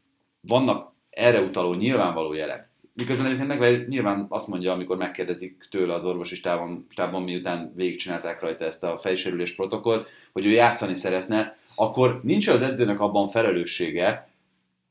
[0.42, 6.06] vannak erre utaló nyilvánvaló jelek, Miközben egyébként meg nyilván azt mondja, amikor megkérdezik tőle az
[6.06, 12.20] orvosi stábon, stábon miután végigcsinálták rajta ezt a fejsérülés protokollt, hogy ő játszani szeretne, akkor
[12.24, 14.30] nincs az edzőnek abban felelőssége,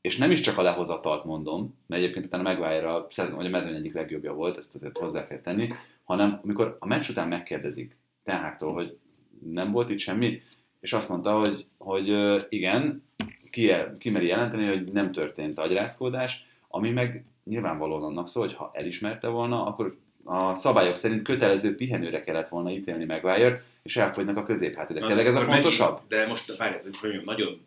[0.01, 3.75] és nem is csak a lehozatalt mondom, mert egyébként utána Maguire a, hogy a mezőny
[3.75, 5.67] egyik legjobbja volt, ezt azért hozzá kell tenni,
[6.03, 8.97] hanem amikor a meccs után megkérdezik Tenháktól, hogy
[9.51, 10.41] nem volt itt semmi,
[10.79, 12.07] és azt mondta, hogy, hogy
[12.49, 13.03] igen,
[13.49, 18.71] ki, ki meri jelenteni, hogy nem történt agyrázkódás, ami meg nyilvánvalóan annak szól, hogy ha
[18.73, 19.97] elismerte volna, akkor
[20.27, 25.03] a szabályok szerint kötelező pihenőre kellett volna ítélni Maguire, és elfogynak a középhátvédek.
[25.03, 25.99] De tényleg ez a fontosabb?
[26.07, 27.61] De most várjál, hogy nagyon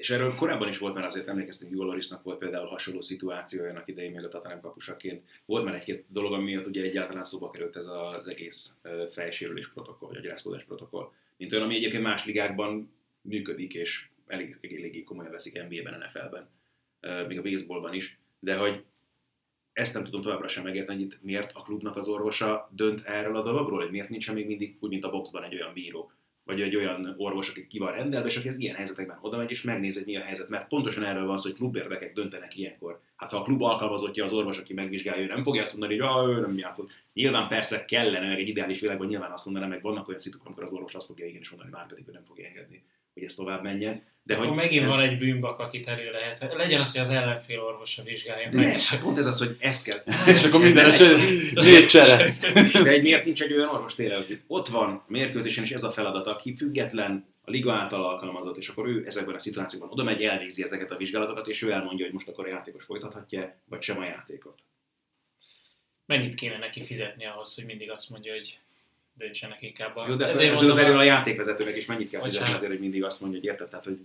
[0.00, 3.82] és erről korábban is volt, mert azért emlékeztünk, Hugo Lorisnak volt például hasonló szituáció olyan
[3.84, 5.22] idején még a Tatanem kapusaként.
[5.44, 8.76] Volt már egy-két dolog, ami miatt ugye egyáltalán szóba került ez az egész
[9.10, 11.12] fejsérülés protokoll, vagy a gyászkodás protokoll.
[11.36, 16.48] Mint olyan, ami egyébként más ligákban működik, és elég, elég, elég komolyan veszik NBA-ben, NFL-ben,
[17.26, 18.18] még a baseballban is.
[18.38, 18.84] De hogy
[19.72, 23.36] ezt nem tudom továbbra sem megérteni, hogy itt miért a klubnak az orvosa dönt erről
[23.36, 26.12] a dologról, hogy miért nincsen még mindig úgy, mint a boxban egy olyan bíró,
[26.44, 29.50] vagy egy olyan orvos, aki ki van rendelve, és aki az ilyen helyzetekben oda megy,
[29.50, 30.48] és megnézi, hogy mi a helyzet.
[30.48, 33.00] Mert pontosan erről van szó, hogy klubérdekek döntenek ilyenkor.
[33.16, 36.08] Hát ha a klub alkalmazottja az orvos, aki megvizsgálja, ő nem fogja azt mondani, hogy
[36.08, 36.90] ah, ő nem játszott.
[37.12, 40.62] Nyilván persze kellene, meg egy ideális világban nyilván azt mondaná, meg vannak olyan szituk, amikor
[40.62, 42.84] az orvos azt fogja igenis mondani, már pedig ő nem fogja engedni,
[43.14, 44.08] hogy ez tovább menjen.
[44.22, 44.90] De Akkor hogy megint ez...
[44.90, 46.54] van egy bűnbak, akit elő lehet.
[46.54, 48.64] Legyen az, hogy az ellenfél orvosa vizsgálja meg.
[48.64, 49.98] Ne, hát pont ez az, hogy ez kell.
[50.34, 52.36] és akkor minden esetben négy csere.
[52.82, 55.90] De egy, miért nincs egy olyan orvos tényleg, hogy ott van mérkőzésen, és ez a
[55.90, 60.22] feladat, aki független, a liga által alkalmazott, és akkor ő ezekben a szituációkban oda megy,
[60.22, 63.98] elvégzi ezeket a vizsgálatokat, és ő elmondja, hogy most akkor a játékos folytathatja, vagy sem
[63.98, 64.58] a játékot.
[66.06, 68.58] Mennyit kéne neki fizetni ahhoz, hogy mindig azt mondja, hogy
[69.20, 69.96] döntsenek inkább.
[69.96, 70.06] A...
[70.08, 73.04] Jó, de ezért ez az erről a játékvezetőnek is mennyit kell fizetni azért, hogy mindig
[73.04, 73.98] azt mondja, hogy érted, tehát, hogy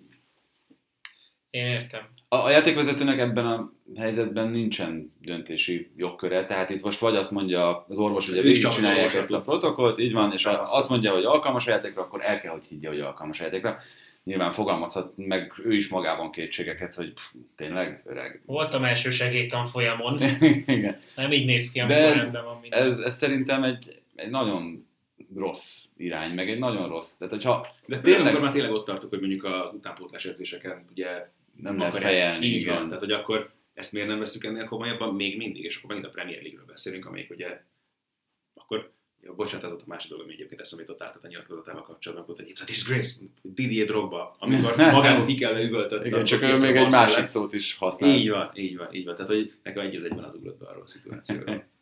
[1.49, 2.01] én értem.
[2.27, 7.85] A, a játékvezetőnek ebben a helyzetben nincsen döntési jogköre, tehát itt most vagy azt mondja
[7.89, 11.67] az orvos, hogy végig csinálják ezt a protokollt, így van, és azt mondja, hogy alkalmas
[11.67, 13.77] a játékra, akkor el kell, hogy higgye, hogy alkalmas a játékra.
[14.23, 17.23] Nyilván fogalmazhat meg ő is magában kétségeket, hogy pff,
[17.55, 18.41] tényleg öreg.
[18.45, 20.21] Voltam első segélytanfolyamon.
[21.15, 22.81] Nem így néz ki, amikor De ez, van minden.
[22.81, 24.84] Ez, ez szerintem egy, egy nagyon
[25.35, 27.11] rossz irány, meg egy nagyon rossz.
[27.11, 31.29] Tehát, hogyha De tényleg, akkor már tényleg ott tartok, hogy mondjuk az utánpótlás edzéseken ugye
[31.55, 32.75] Nem lehet fejelni, Így igen.
[32.75, 36.07] van, tehát hogy akkor ezt miért nem veszük ennél komolyabban még mindig, és akkor megint
[36.07, 37.61] a Premier League-ről beszélünk, amelyik ugye
[38.53, 38.93] akkor
[39.25, 42.25] Ja, bocsánat, ez volt a másik dolog, ami egyébként eszembe jutott át a nyilatkozatával kapcsolatban,
[42.25, 46.05] volt, hogy it's a disgrace, Didier Drogba, amikor magából ki kell üvöltött.
[46.05, 48.15] Igen, csak ő még egy másik szót is használ.
[48.15, 49.15] Így van, így van, így van.
[49.15, 51.63] Tehát, hogy nekem egy az egyben az ugrott be arról a szituációról.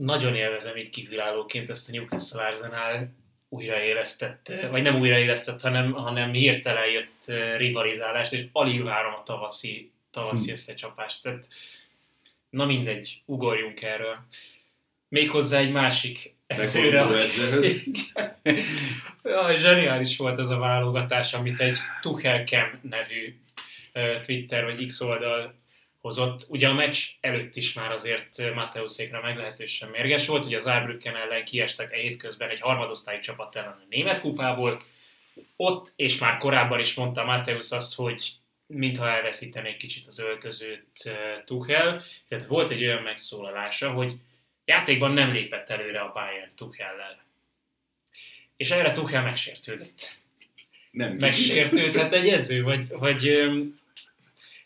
[0.00, 3.08] Nagyon élvezem így kívülállóként ezt a Newcastle Arsenal
[3.48, 7.24] újraélesztett, vagy nem újraélesztett, hanem, hanem hirtelen jött
[7.56, 10.52] rivalizálást, és alig várom a tavaszi, tavaszi Hm.
[10.52, 11.22] összecsapást.
[11.22, 11.48] Tehát,
[12.50, 14.16] na mindegy, ugorjunk erről.
[15.08, 17.06] Méghozzá egy másik edzőre.
[19.22, 23.38] Jaj, zseniális volt ez a válogatás, amit egy Tuchel Cam nevű
[24.22, 25.54] Twitter vagy X oldal
[26.00, 26.44] hozott.
[26.48, 31.16] Ugye a meccs előtt is már azért ö, Mateuszékra meglehetősen mérges volt, ugye az Saarbrücken
[31.16, 34.82] ellen kiestek egy hétközben egy harmadosztályi csapat ellen a német kupából.
[35.56, 38.32] Ott, és már korábban is mondta Mateusz azt, hogy
[38.66, 41.10] mintha elveszítenék kicsit az öltözőt ö,
[41.44, 44.12] Tuchel, tehát volt egy olyan megszólalása, hogy
[44.64, 47.18] játékban nem lépett előre a Bayern Tuchellel.
[48.56, 50.18] És erre Tuchel megsértődött.
[50.90, 53.48] Nem Megsértődhet egy edző, vagy, vagy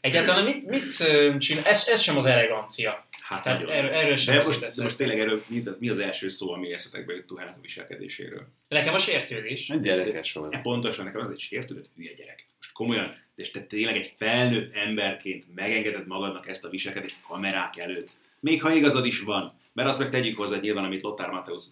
[0.05, 0.97] egyáltalán mit, mit
[1.39, 1.65] csinál?
[1.65, 3.07] Ez, ez sem az elegancia.
[3.21, 3.75] Hát Tehát nagyon.
[3.75, 6.73] erről, erről sem de most, de most tényleg erről mi, mi az első szó, ami
[6.73, 8.47] eszetekbe jut Tuhának a viselkedéséről?
[8.69, 9.69] Nekem a sértődés.
[9.69, 10.63] Egy gyerekes volt.
[10.63, 12.47] Pontosan, nekem az egy sértődött hülye gyerek.
[12.57, 17.77] Most komolyan, de és te tényleg egy felnőtt emberként megengeded magadnak ezt a viselkedést kamerák
[17.79, 18.11] előtt.
[18.41, 19.59] Még ha igazad is van.
[19.73, 21.65] Mert azt meg tegyük hozzá nyilván, amit Lothar Matthäus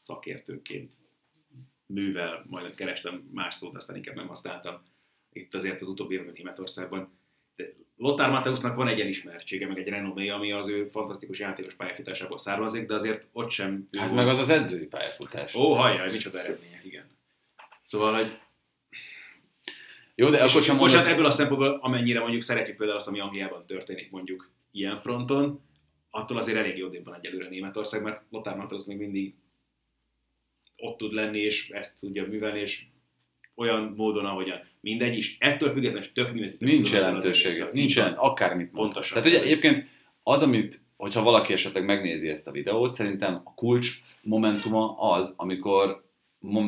[0.00, 0.94] szakértőként
[1.86, 4.82] művel, majd kerestem más szót, aztán inkább nem használtam.
[5.32, 7.17] Itt azért az utóbbi évben Németországban.
[7.98, 12.86] Lothar Matthäusnak van egy elismertsége, meg egy renomé, ami az ő fantasztikus játékos pályafutásából származik,
[12.86, 13.88] de azért ott sem...
[13.98, 14.24] Hát volt.
[14.24, 15.54] meg az az edzői pályafutás.
[15.54, 17.06] Ó, hajjaj, micsoda eredmények, igen.
[17.82, 18.38] Szóval, hogy
[20.14, 23.20] Jó, de akkor sem most mondasz- ebből a szempontból, amennyire mondjuk szeretjük például azt, ami
[23.20, 25.60] Angliában történik mondjuk ilyen fronton,
[26.10, 29.34] attól azért elég jó van egyelőre Németország, mert Lothar Matthäus még mindig
[30.76, 32.84] ott tud lenni, és ezt tudja művelni, és
[33.58, 35.36] olyan módon, ahogyan mindegy is.
[35.40, 36.56] Ettől függetlenül és tök mindegy.
[36.58, 37.68] Nincs jelentősége.
[37.72, 38.92] Nincs jelent, akármit mond.
[38.92, 39.22] Pontosan.
[39.22, 39.86] Tehát ugye egyébként
[40.22, 46.04] az, amit, hogyha valaki esetleg megnézi ezt a videót, szerintem a kulcs momentuma az, amikor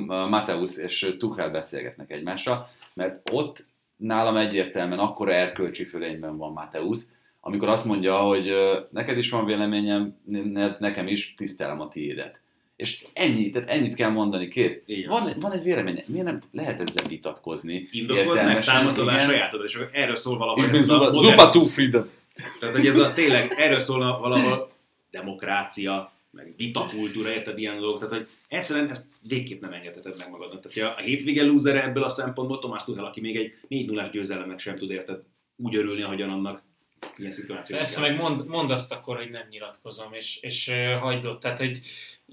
[0.06, 3.66] Mateusz és Tuchel beszélgetnek egymással, mert ott
[3.96, 7.08] nálam egyértelműen akkora erkölcsi fölényben van Mateusz,
[7.40, 8.52] amikor azt mondja, hogy
[8.90, 12.40] neked is van véleményem, ne- nekem is, tisztelem a tiédet.
[12.80, 14.82] És ennyi, tehát ennyit kell mondani, kész.
[15.06, 17.88] Van, van egy vélemény, miért nem lehet ezzel vitatkozni?
[17.90, 19.24] Indokold meg, Értelmesen, támasztod a igen.
[19.24, 20.64] sajátod, és erről szól valahol.
[20.64, 22.08] Ez a super- modern-.
[22.60, 24.72] Tehát, hogy ez a tényleg, erről szólna valahol
[25.10, 27.98] demokrácia, meg vitakultúra, érted ilyen dolgok.
[28.00, 30.66] Tehát, hogy egyszerűen ezt végképp nem engedheted meg magadnak.
[30.66, 34.58] Tehát, a hétvége loser ebből a szempontból Tomás Tuchel, aki még egy 4 0 győzelemnek
[34.58, 35.18] sem tud érted
[35.56, 36.62] úgy örülni, ahogyan annak
[37.16, 37.76] ilyen szituáció.
[37.76, 41.40] Persze, meg mond, mond azt akkor, hogy nem nyilatkozom, és, és uh, hagyd ott.
[41.40, 41.80] Tehát, hogy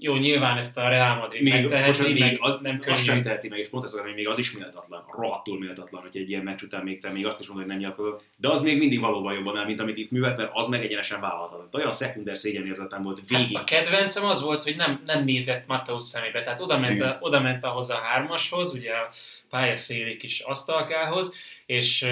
[0.00, 3.22] jó, nyilván ezt a Real Madrid még, megteheti, bocsánat, meg az, nem azt sem könnyű.
[3.22, 6.28] teheti meg, és pont ezt akarom, hogy még az is méltatlan, rohadtul méltatlan, hogy egy
[6.30, 8.78] ilyen meccs után még te még azt is mondod, hogy nem nyilatkozol, de az még
[8.78, 11.80] mindig valóban jobban áll, mint amit itt művelt, mert az meg egyenesen vállalhatatlan.
[11.80, 13.56] Olyan szekunder szégyenérzetem volt végig.
[13.56, 17.18] Hát a kedvencem az volt, hogy nem, nem nézett Mateusz szemébe, tehát oda ment, a,
[17.20, 19.08] oda ment ahhoz a hármashoz, ugye a
[19.50, 21.34] pályaszéli kis asztalkához,
[21.66, 22.06] és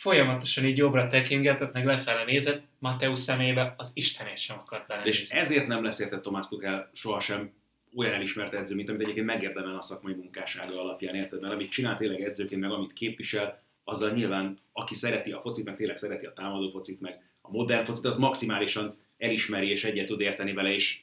[0.00, 5.22] folyamatosan így jobbra tekingetett, meg lefele nézett, Mateusz szemébe az Istenért sem akart belenézni.
[5.22, 7.52] És ezért nem lesz érted Tomás Tuchel sohasem
[7.96, 11.40] olyan elismert edző, mint amit egyébként megérdemel a szakmai munkássága alapján, érted?
[11.40, 15.76] Mert amit csinál tényleg edzőként, meg amit képvisel, azzal nyilván, aki szereti a focit, meg
[15.76, 20.20] tényleg szereti a támadó focit, meg a modern focit, az maximálisan elismeri és egyet tud
[20.20, 21.00] érteni vele, és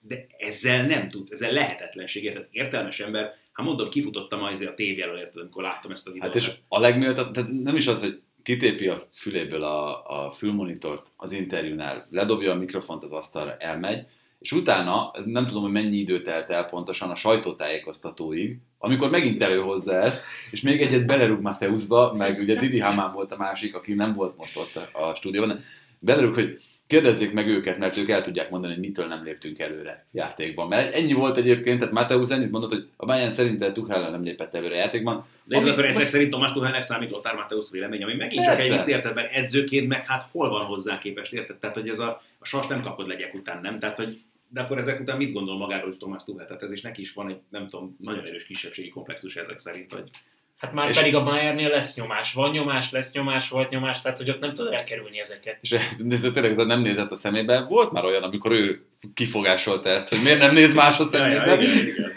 [0.00, 2.46] de ezzel nem tudsz, ezzel lehetetlenség, érted?
[2.50, 6.32] Értelmes ember, hát mondom, kifutottam azért a tévjelöl, érted, amikor láttam ezt a videót.
[6.32, 11.06] Hát és a legméltat, tehát nem is az, hogy kitépi a füléből a, a fülmonitort
[11.16, 14.06] az interjúnál, ledobja a mikrofont az asztalra, elmegy,
[14.38, 20.00] és utána, nem tudom, hogy mennyi idő telt el pontosan a sajtótájékoztatóig, amikor megint előhozza
[20.00, 24.14] ezt, és még egyet belerúg Mateuszba, meg ugye Didi Hamán volt a másik, aki nem
[24.14, 25.62] volt most ott a, stúdióban, de
[25.98, 30.06] belerúg, hogy kérdezzék meg őket, mert ők el tudják mondani, hogy mitől nem léptünk előre
[30.12, 30.68] játékban.
[30.68, 34.54] Mert ennyi volt egyébként, tehát Mateusz ennyit mondott, hogy a Bayern szerint Tuchel nem lépett
[34.54, 35.26] előre játékban.
[35.44, 38.60] De Ami akkor ezek most- szerint Tomás Tuchelnek számít Lothar Matthäus vélemény, ami megint csak
[38.60, 41.56] egy vicc, érted, mert edzőként meg hát hol van hozzá képest, érted?
[41.56, 43.78] Tehát, hogy ez a, a sas nem kapod legyek után, nem?
[43.78, 44.18] Tehát, hogy
[44.48, 46.46] de akkor ezek után mit gondol magáról Tomás Tuchel?
[46.46, 49.92] Tehát ez is neki is van egy, nem tudom, nagyon erős kisebbségi komplexus ezek szerint,
[49.92, 50.10] hogy
[50.56, 52.32] Hát már És- pedig a Bayernnél lesz nyomás.
[52.32, 55.58] Van nyomás, lesz nyomás, volt nyomás, tehát hogy ott nem tudod elkerülni ezeket.
[55.60, 57.60] És de ez tényleg ez nem nézett a szemébe.
[57.60, 58.84] Volt már olyan, amikor ő
[59.14, 61.44] kifogásolta ezt, hogy miért nem néz más a szemébe.
[61.44, 62.10] Ja, igen, igen.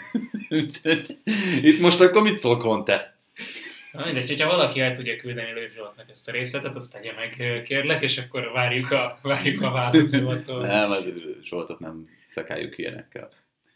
[0.62, 1.18] Úgyhogy
[1.62, 3.16] Itt most akkor mit szól Conte?
[3.92, 7.62] Na mindegy, hogyha valaki el tudja küldeni Lőv Zsoltnak ezt a részletet, azt tegye meg,
[7.64, 10.66] kérlek, és akkor várjuk a, várjuk a választ Zsolttól.
[10.66, 11.02] Nem, hát
[11.42, 13.28] Zsoltot nem szekáljuk ilyenekkel.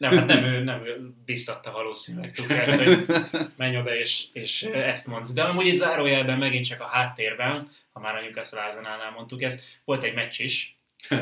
[0.09, 3.05] Nem, hát nem ő, nem ő biztatta valószínűleg Tukelt, hogy
[3.57, 5.27] menj oda és, és ezt mond.
[5.27, 9.63] De amúgy itt zárójelben megint csak a háttérben, ha már a Newcastle Arsenalnál mondtuk ezt,
[9.85, 10.77] volt egy meccs is,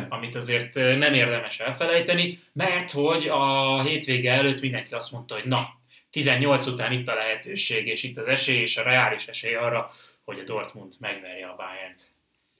[0.10, 5.80] amit azért nem érdemes elfelejteni, mert hogy a hétvége előtt mindenki azt mondta, hogy na,
[6.12, 9.92] 18 után itt a lehetőség, és itt az esély, és a reális esély arra,
[10.24, 12.11] hogy a Dortmund megverje a Bayern-t.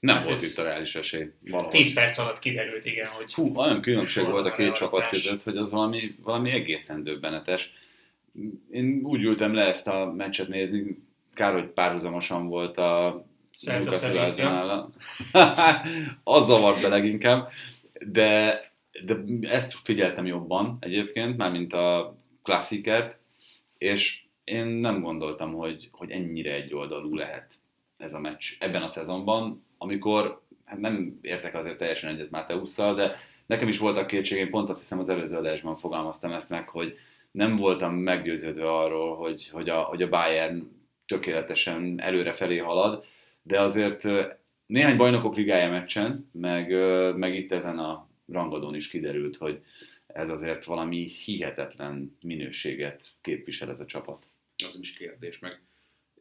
[0.02, 1.30] Nem Hát volt itt a reális esély.
[1.40, 1.70] Valahogy.
[1.70, 5.56] 10 perc alatt kiderült, igen, hogy Fú, olyan különbség volt a két csapat között, hogy
[5.56, 7.72] az valami, valami egészen döbbenetes.
[8.70, 10.98] Én úgy ültem le ezt a meccset nézni,
[11.34, 13.24] kár, hogy párhuzamosan volt a
[13.66, 14.20] Newcastle.
[14.20, 14.92] Arsenal.
[16.24, 17.50] az zavart be leginkább,
[18.06, 18.60] de,
[19.04, 19.16] de
[19.48, 23.18] ezt figyeltem jobban egyébként, mármint a klasszikert,
[23.78, 27.60] és én nem gondoltam, hogy, hogy ennyire egyoldalú lehet
[28.02, 33.16] ez a meccs ebben a szezonban, amikor hát nem értek azért teljesen egyet Mateusszal, de
[33.46, 36.98] nekem is voltak kétségeim, pont azt hiszem az előző adásban fogalmaztam ezt meg, hogy
[37.30, 40.70] nem voltam meggyőződve arról, hogy, hogy, a, hogy a Bayern
[41.06, 43.04] tökéletesen előrefelé halad,
[43.42, 44.08] de azért
[44.66, 46.70] néhány bajnokok ligája meccsen, meg,
[47.16, 49.62] meg itt ezen a rangadón is kiderült, hogy
[50.06, 54.26] ez azért valami hihetetlen minőséget képvisel ez a csapat.
[54.66, 55.60] Az is kérdés meg.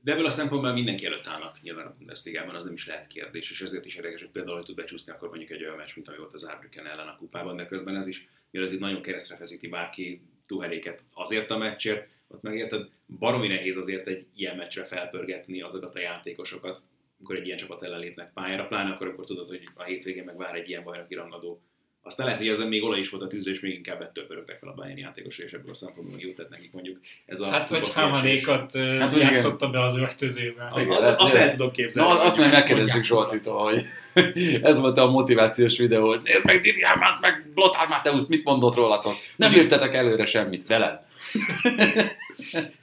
[0.03, 3.51] De ebből a szempontból mindenki előtt állnak nyilván a Bundesligában, az nem is lehet kérdés,
[3.51, 6.07] és ezért is érdekes, hogy például hogy tud becsúszni akkor mondjuk egy olyan meccs, mint
[6.07, 9.35] ami volt az Árbüken ellen a kupában, de közben ez is, mielőtt itt nagyon keresztre
[9.35, 12.89] feszíti bárki Tuheléket azért a meccsért, ott megérted,
[13.19, 16.81] baromi nehéz azért egy ilyen meccsre felpörgetni azokat a játékosokat,
[17.17, 20.37] amikor egy ilyen csapat ellen lépnek pályára, pláne akkor, akkor tudod, hogy a hétvégén meg
[20.37, 21.61] vár egy ilyen bajnoki rangadó.
[22.03, 24.57] Aztán lehet, hogy ezen még olaj is volt a tűző, és még inkább ettől pörögtek
[24.59, 27.69] fel a Bayern játékosok, és ebből a szempontból jutott tett nekik mondjuk ez a Hát,
[27.69, 30.69] vagy csapat Hamanékat Hát, játszotta be az öltözőbe.
[30.71, 31.47] Az- azt lehet.
[31.47, 32.09] el tudom képzelni.
[32.13, 33.03] Na, azt meg Ezt megkérdezzük.
[33.03, 33.81] Zsoltitól, hogy
[34.69, 38.75] ez volt a motivációs videó, hogy nézd meg Didi Hamánt, meg Lothar Mateusz, mit mondott
[38.75, 39.13] rólatok?
[39.35, 40.99] Nem léptetek előre semmit, velem.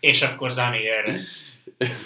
[0.01, 1.19] És akkor Zani erre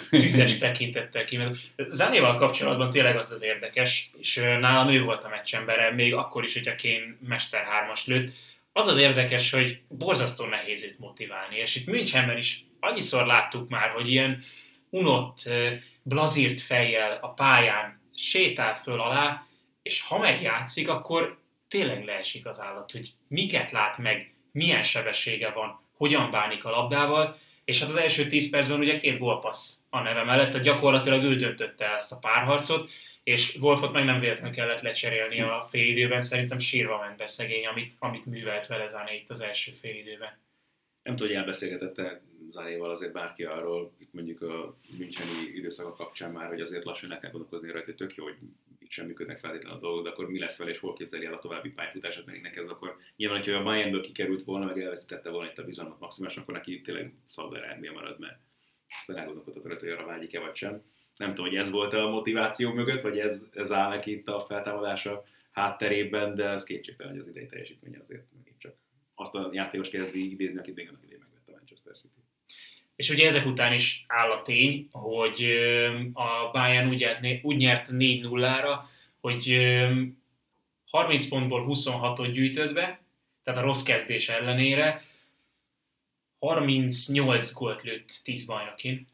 [0.09, 1.57] tüzes tekintettel kiment.
[1.77, 6.53] Zánéval kapcsolatban tényleg az az érdekes, és nálam ő volt a meccsembere, még akkor is,
[6.53, 8.31] hogyha Kén Mester 3-as lőtt.
[8.73, 13.89] Az az érdekes, hogy borzasztó nehéz őt motiválni, és itt Münchenben is annyiszor láttuk már,
[13.89, 14.43] hogy ilyen
[14.89, 15.49] unott,
[16.03, 19.47] blazírt fejjel a pályán sétál föl alá,
[19.81, 25.81] és ha megjátszik, akkor tényleg leesik az állat, hogy miket lát meg, milyen sebessége van,
[25.97, 30.23] hogyan bánik a labdával, és hát az első 10 percben ugye két gólpassz a neve
[30.23, 32.89] mellett, tehát gyakorlatilag ő döntötte ezt a párharcot,
[33.23, 37.93] és Wolfot meg nem véletlenül kellett lecserélni a félidőben, szerintem sírva ment be szegény, amit,
[37.99, 40.41] amit művelt vele Zane itt az első félidőben.
[41.03, 46.47] Nem tudom, hogy elbeszélgetette Zanéval azért bárki arról, itt mondjuk a Müncheni időszaka kapcsán már,
[46.47, 48.37] hogy azért lassan el kell gondolkozni rajta, hogy tök jó, hogy
[48.83, 51.33] itt sem működnek feltétlenül a dolgok, de akkor mi lesz vele, és hol képzeli el
[51.33, 55.49] a további pályafutását, meg nekez, akkor nyilván, hogyha a Bayernből kikerült volna, meg elveszítette volna
[55.49, 58.39] itt a bizalmat maximálisan, akkor neki tényleg Szaudarábia marad, mert
[58.99, 60.81] aztán elgondolkodott rajta, hogy arra vágyik-e vagy sem.
[61.17, 64.39] Nem tudom, hogy ez volt a motiváció mögött, vagy ez, ez áll neki itt a
[64.39, 68.75] feltámadása hátterében, de ez kétségtelen, hogy az idei teljesítménye azért megint csak
[69.15, 72.22] azt a játékos kezdi idézni, akit még annak idején megvette a Manchester City.
[72.95, 75.43] És ugye ezek után is áll a tény, hogy
[76.13, 78.79] a Bayern úgy, nyert- úgy nyert 4-0-ra,
[79.21, 80.01] hogy ö,
[80.89, 83.01] 30 pontból 26-ot gyűjtött be,
[83.43, 85.01] tehát a rossz kezdés ellenére,
[86.39, 89.07] 38 gólt lőtt 10 bajnokin.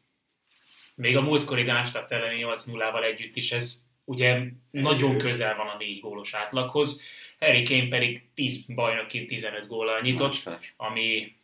[0.94, 6.00] Még a múltkori Darmstadt elleni 8-0-val együtt is ez ugye nagyon közel van a 4
[6.00, 7.02] gólos átlaghoz.
[7.38, 10.34] Harry Kane pedig 10 bajnokin 15 góllal nyitott,
[10.76, 11.34] ami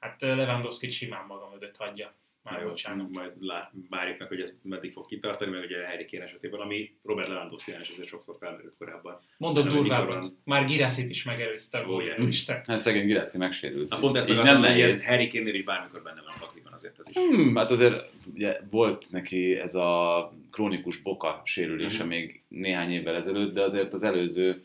[0.00, 2.14] hát Lewandowski simán maga mögött hagyja.
[2.42, 3.14] Már Jó, bocsánat.
[3.14, 6.94] Majd lá, várjuk meg, hogy ez meddig fog kitartani, meg ugye Harry Kane esetében, ami
[7.04, 9.20] Robert Lewandowski is azért sokszor felmerült korábban.
[9.36, 12.26] Mondok Nem, hogy durvábbat, mikor van- már Girassit is megelőzte a gólja, Igen.
[12.26, 12.62] Isten.
[12.66, 13.88] Hát szegény Girassi megsérült.
[13.88, 15.06] Na pont ezt Így akartam, nem hogy ez nehéz.
[15.06, 17.14] Harry Kane-nél is bármikor benne van a pakliban azért ez is.
[17.16, 22.08] Hmm, hát azért ugye, volt neki ez a krónikus boka sérülése Mhm.
[22.08, 24.62] még néhány évvel ezelőtt, de azért az előző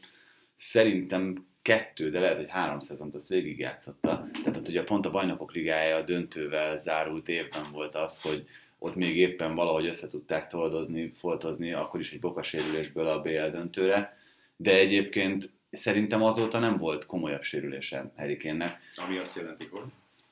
[0.56, 4.28] szerintem kettő, de lehet, hogy három szezont azt végigjátszotta.
[4.32, 8.46] Tehát ott ugye pont a bajnokok ligája a döntővel zárult évben volt az, hogy
[8.80, 14.18] ott még éppen valahogy össze tudták toldozni, foltozni, akkor is egy bokasérülésből a BL döntőre,
[14.56, 18.80] de egyébként szerintem azóta nem volt komolyabb sérülése Harry Kane-nek.
[18.96, 19.82] Ami azt jelenti, hogy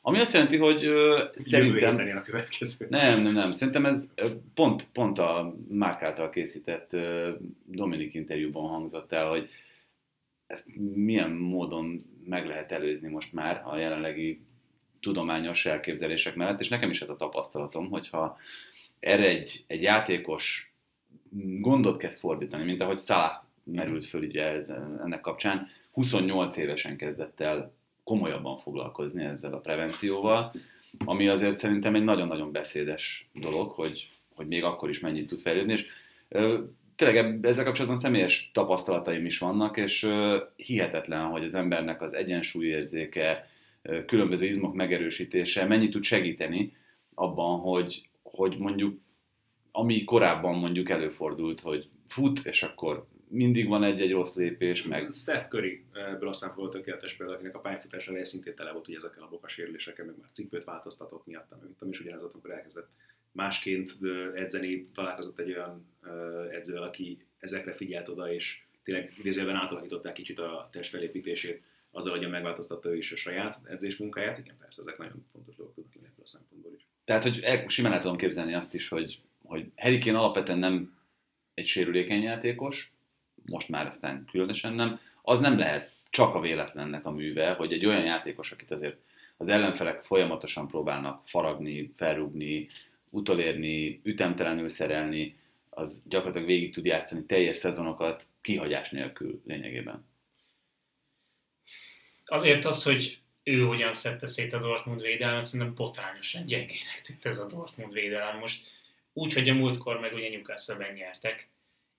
[0.01, 1.99] Ami azt jelenti, hogy ö, szerintem...
[1.99, 2.87] Jövő a következő.
[2.89, 3.51] Nem, nem, nem.
[3.51, 4.09] Szerintem ez
[4.53, 7.29] pont, pont a Márk által készített ö,
[7.65, 9.49] Dominik interjúban hangzott el, hogy
[10.51, 14.41] ezt milyen módon meg lehet előzni most már a jelenlegi
[14.99, 18.37] tudományos elképzelések mellett, és nekem is ez a tapasztalatom, hogyha
[18.99, 20.73] erre egy, egy játékos
[21.59, 24.69] gondot kezd fordítani, mint ahogy Salah merült föl ugye ez,
[25.03, 27.73] ennek kapcsán, 28 évesen kezdett el
[28.03, 30.53] komolyabban foglalkozni ezzel a prevencióval,
[31.05, 35.73] ami azért szerintem egy nagyon-nagyon beszédes dolog, hogy, hogy még akkor is mennyit tud fejlődni,
[35.73, 35.85] és
[37.05, 40.09] tényleg ezzel kapcsolatban személyes tapasztalataim is vannak, és
[40.55, 43.47] hihetetlen, hogy az embernek az egyensúlyérzéke,
[44.05, 46.73] különböző izmok megerősítése mennyit tud segíteni
[47.13, 48.99] abban, hogy, hogy mondjuk
[49.71, 55.11] ami korábban mondjuk előfordult, hogy fut, és akkor mindig van egy-egy rossz lépés, meg...
[55.11, 58.97] Steph Curry ebből a szempontból tökéletes példa, akinek a pályafutás eleje szintén tele volt ugye
[58.97, 61.49] ezekkel a bokasérülésekkel, meg már cipőt változtatott miatt,
[61.79, 62.89] meg is ugyanez volt, amikor elkezdett
[63.31, 63.91] másként
[64.35, 65.85] edzeni, találkozott egy olyan
[66.51, 71.61] edzővel, aki ezekre figyelt oda, és tényleg idézőben átalakították kicsit a testfelépítését,
[71.91, 74.37] azzal, hogy megváltoztatta ő is a saját edzés munkáját.
[74.37, 76.87] Igen, persze, ezek nagyon fontos dolgok tudnak lenni ebből a szempontból is.
[77.03, 80.97] Tehát, hogy el, simán el tudom képzelni azt is, hogy, hogy Harry alapvetően nem
[81.53, 82.91] egy sérülékeny játékos,
[83.45, 87.85] most már aztán különösen nem, az nem lehet csak a véletlennek a műve, hogy egy
[87.85, 88.97] olyan játékos, akit azért
[89.37, 92.69] az ellenfelek folyamatosan próbálnak faragni, felrúgni,
[93.11, 95.39] utolérni, ütemtelenül szerelni,
[95.69, 100.09] az gyakorlatilag végig tud játszani teljes szezonokat kihagyás nélkül lényegében.
[102.25, 107.37] Azért az, hogy ő hogyan szedte szét a Dortmund védelmet, szerintem botrányosan gyengének tűnt ez
[107.37, 108.37] a Dortmund védelem.
[108.37, 108.67] Most
[109.13, 111.49] úgy, hogy a múltkor meg ugye Newcastle-ben nyertek,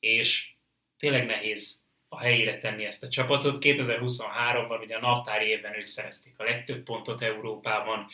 [0.00, 0.50] és
[0.98, 3.64] tényleg nehéz a helyére tenni ezt a csapatot.
[3.64, 8.06] 2023-ban ugye a naptári évben ők szerezték a legtöbb pontot Európában.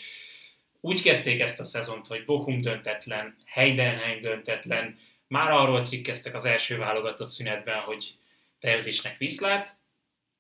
[0.89, 6.79] Úgy kezdték ezt a szezont, hogy Bochum döntetlen, Heidenheim döntetlen, már arról cikkeztek az első
[6.79, 8.15] válogatott szünetben, hogy
[8.59, 9.69] terzésnek viszlát,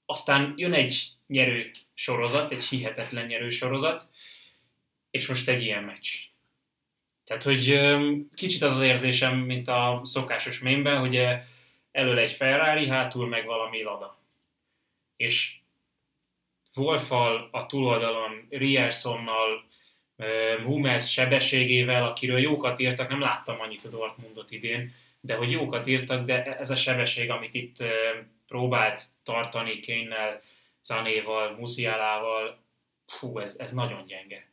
[0.07, 4.11] aztán jön egy nyerő sorozat, egy hihetetlen nyerő sorozat,
[5.11, 6.09] és most egy ilyen meccs.
[7.24, 7.80] Tehát, hogy
[8.34, 11.16] kicsit az az érzésem, mint a szokásos mémben, hogy
[11.92, 14.18] elől egy Ferrari, hátul meg valami Lada.
[15.16, 15.57] És
[16.74, 19.68] Wolfal a túloldalon, Riersonnal,
[20.64, 26.25] Hummels sebességével, akiről jókat írtak, nem láttam annyit a Dortmundot idén, de hogy jókat írtak,
[26.25, 27.77] de ez a sebesség, amit itt
[28.47, 30.41] próbált tartani Kénnel,
[30.83, 32.59] Zanéval, Musialával,
[33.19, 34.47] hú, ez, ez nagyon gyenge.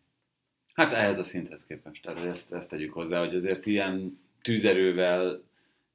[0.74, 5.44] Hát ehhez a szinthez képest, tehát ezt, ezt tegyük hozzá, hogy azért ilyen tűzerővel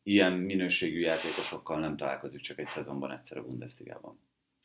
[0.02, 4.18] ilyen minőségű játékosokkal nem találkozik csak egy szezonban egyszer a Bundesligában.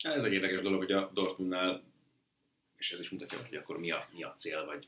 [0.04, 1.84] Ez egy érdekes dolog, hogy a Dortmundnál,
[2.78, 4.88] és ez is mutatja, hogy akkor mi a, mi a cél, vagy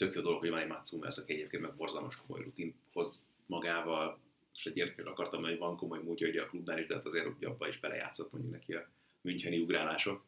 [0.00, 3.26] tök jó dolog, hogy van egy Mats Hummels, aki egyébként meg borzalmas komoly rutin hoz
[3.46, 4.18] magával,
[4.54, 7.24] és egy érdekes akartam, hogy van komoly múltja ugye a klubnál is, de hát azért
[7.24, 8.88] hogy abban is belejátszott mondjuk neki a
[9.20, 10.24] Müncheni ugrálások.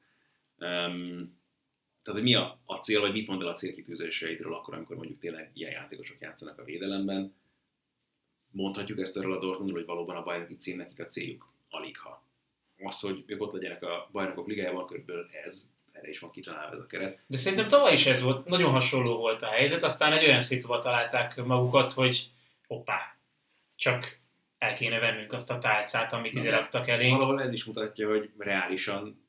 [0.59, 1.41] Um,
[2.03, 5.19] tehát, hogy mi a, a cél, vagy mit mond el a célkitűzéseidről akkor, amikor mondjuk
[5.19, 7.35] tényleg ilyen játékosok játszanak a védelemben,
[8.51, 11.53] mondhatjuk ezt erről a Dortmundról, hogy valóban a bajnoki cím nekik a céljuk?
[11.71, 12.25] Alig ha.
[12.79, 16.81] Az, hogy ők ott legyenek a bajnokok ligájában, körülbelül ez, erre is van kitalálva ez
[16.81, 17.19] a keret.
[17.27, 20.79] De szerintem tavaly is ez volt, nagyon hasonló volt a helyzet, aztán egy olyan szituba
[20.79, 22.31] találták magukat, hogy
[22.67, 23.17] hoppá,
[23.77, 24.19] csak
[24.59, 27.17] el kéne vennünk azt a tálcát, amit ide raktak elénk.
[27.17, 29.27] Valahol ez is mutatja, hogy reálisan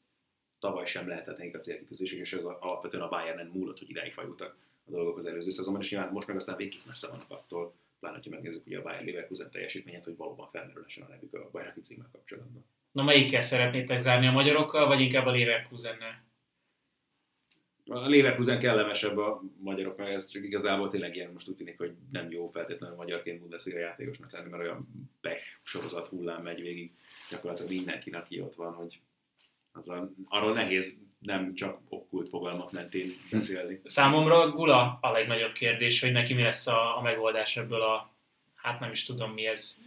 [0.59, 4.55] tavaly sem lehetett nekik a célkitűzésük, és ez alapvetően a Bayernen múlott, hogy idáig fajultak
[4.88, 8.20] a dolgok az előző szezonban, és nyilván most meg aztán végig messze vannak attól, pláne,
[8.24, 12.09] ha megnézzük ugye a Bayern Leverkusen teljesítményét, hogy valóban felmerülesen a nevük a bajnoki címmel
[12.11, 12.66] kapcsolatban.
[12.91, 16.24] Na melyikkel szeretnétek zárni a magyarokkal, vagy inkább a Leverkusennel?
[17.86, 21.94] A Leverkusen kellemesebb a magyarok, mert ez csak igazából tényleg ilyen most úgy tűnik, hogy
[22.12, 24.88] nem jó feltétlenül magyarként Bundesliga játékosnak lenni, mert olyan
[25.22, 26.92] pech sorozat hullám megy végig
[27.30, 29.00] gyakorlatilag mindenkinek, aki ott van, hogy
[29.72, 33.82] az a, arról nehéz nem csak okkult fogalmak mentén beszélni.
[33.84, 38.14] Számomra Gula a legnagyobb kérdés, hogy neki mi lesz a, a megoldás ebből a,
[38.56, 39.82] hát nem is tudom mi ez,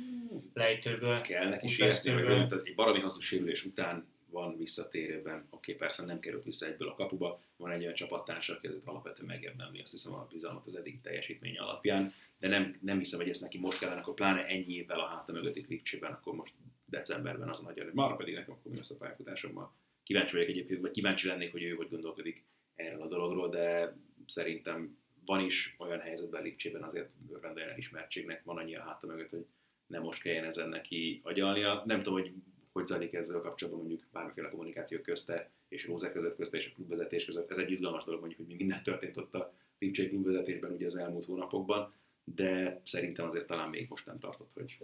[0.55, 1.21] lejtőből.
[1.21, 6.67] Kell neki sérteni, egy baromi hosszú sérülés után van visszatérőben, oké, persze nem került vissza
[6.67, 10.75] egyből a kapuba, van egy olyan csapattársa, aki alapvetően megérdemli azt hiszem a bizalmat az
[10.75, 14.75] eddig teljesítmény alapján, de nem, nem hiszem, hogy ezt neki most kellene, akkor pláne ennyi
[14.75, 16.53] évvel a háta mögött itt Lipcsében, akkor most
[16.85, 19.75] decemberben az a nagy Már pedig nekem akkor mi lesz a pályafutásommal.
[20.03, 24.99] Kíváncsi vagyok egyébként, vagy kíváncsi lennék, hogy ő hogy gondolkodik erről a dologról, de szerintem
[25.25, 29.47] van is olyan helyzetben Lipcsében azért örvendően elismertségnek, van annyi a háta mögött, hogy
[29.87, 31.83] nem most kelljen ezen neki agyalnia.
[31.87, 32.33] Nem tudom, hogy
[32.77, 37.25] hogy zajlik ezzel kapcsolatban mondjuk bármiféle kommunikáció közte és Rózek között közte és a klubvezetés
[37.25, 37.51] között.
[37.51, 40.97] Ez egy izgalmas dolog mondjuk, hogy mi minden történt ott a Lipcsei klubvezetésben ugye az
[40.97, 41.93] elmúlt hónapokban,
[42.25, 44.79] de szerintem azért talán még most nem tartott, hogy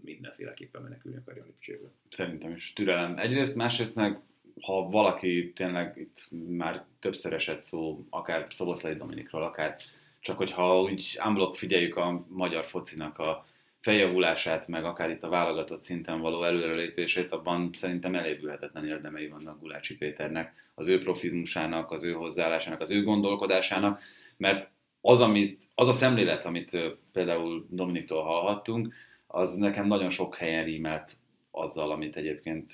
[0.00, 1.92] mindenféleképpen menekülni a Lipcséből.
[2.08, 3.18] Szerintem is türelem.
[3.18, 4.20] Egyrészt, másrészt meg
[4.60, 9.76] ha valaki tényleg itt már többször esett szó, akár Szoboszlai Dominikról, akár
[10.20, 13.46] csak hogyha úgy unblock figyeljük a magyar focinak a
[13.84, 19.96] feljavulását, meg akár itt a válogatott szinten való előrelépését, abban szerintem elévülhetetlen érdemei vannak Gulácsi
[19.96, 24.02] Péternek, az ő profizmusának, az ő hozzáállásának, az ő gondolkodásának,
[24.36, 24.70] mert
[25.00, 26.78] az, amit, az a szemlélet, amit
[27.12, 28.94] például Dominiktól hallhattunk,
[29.26, 31.16] az nekem nagyon sok helyen rímelt
[31.50, 32.72] azzal, amit egyébként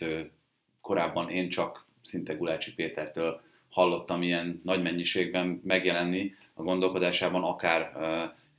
[0.81, 7.93] korábban én csak szinte Gulácsi Pétertől hallottam ilyen nagy mennyiségben megjelenni a gondolkodásában, akár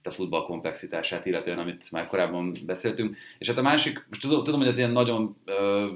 [0.07, 3.17] a futball komplexitását, illetően amit már korábban beszéltünk.
[3.37, 5.87] És hát a másik, most tudom, tudom hogy ez ilyen nagyon ö,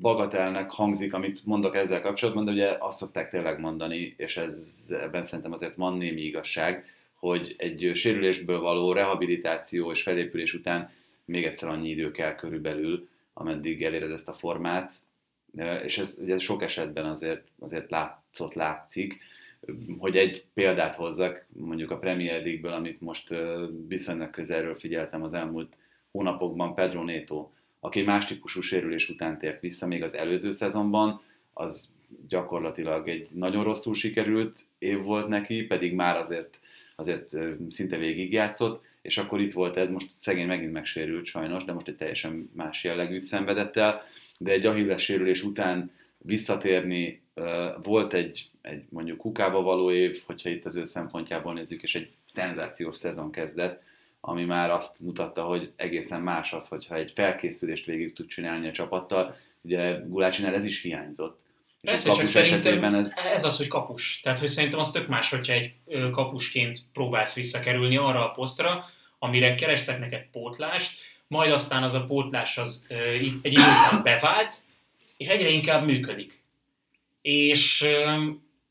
[0.00, 5.24] bagatelnek hangzik, amit mondok ezzel kapcsolatban, de ugye azt szokták tényleg mondani, és ez, ebben
[5.24, 10.90] szerintem azért van némi igazság, hogy egy sérülésből való rehabilitáció és felépülés után
[11.24, 14.92] még egyszer annyi idő kell körülbelül, ameddig eléred ezt a formát,
[15.84, 19.18] és ez ugye sok esetben azért, azért látszott, látszik,
[19.98, 23.34] hogy egy példát hozzak, mondjuk a Premier League-ből, amit most
[23.88, 25.72] viszonylag közelről figyeltem az elmúlt
[26.10, 27.50] hónapokban, Pedro Neto,
[27.80, 31.92] aki más típusú sérülés után tért vissza még az előző szezonban, az
[32.28, 36.60] gyakorlatilag egy nagyon rosszul sikerült év volt neki, pedig már azért,
[36.96, 37.36] azért
[37.68, 41.96] szinte végigjátszott, és akkor itt volt ez, most szegény megint megsérült sajnos, de most egy
[41.96, 44.02] teljesen más jellegűt szenvedett el,
[44.38, 47.20] de egy Achilles sérülés után visszatérni,
[47.82, 52.10] volt egy, egy mondjuk kukába való év, hogyha itt az ő szempontjából nézzük, és egy
[52.26, 53.82] szenzációs szezon kezdett,
[54.20, 58.72] ami már azt mutatta, hogy egészen más az, hogyha egy felkészülést végig tud csinálni a
[58.72, 59.36] csapattal.
[59.60, 61.38] Ugye Gulácsinál ez is hiányzott.
[61.80, 63.12] És Persze, csak szerintem ez...
[63.32, 64.20] ez az, hogy kapus.
[64.22, 65.74] Tehát, hogy szerintem az tök más, hogyha egy
[66.10, 68.84] kapusként próbálsz visszakerülni arra a posztra,
[69.18, 74.54] amire kerestek neked pótlást, majd aztán az a pótlás az egy idő után bevált,
[75.16, 76.39] és egyre inkább működik.
[77.22, 77.86] És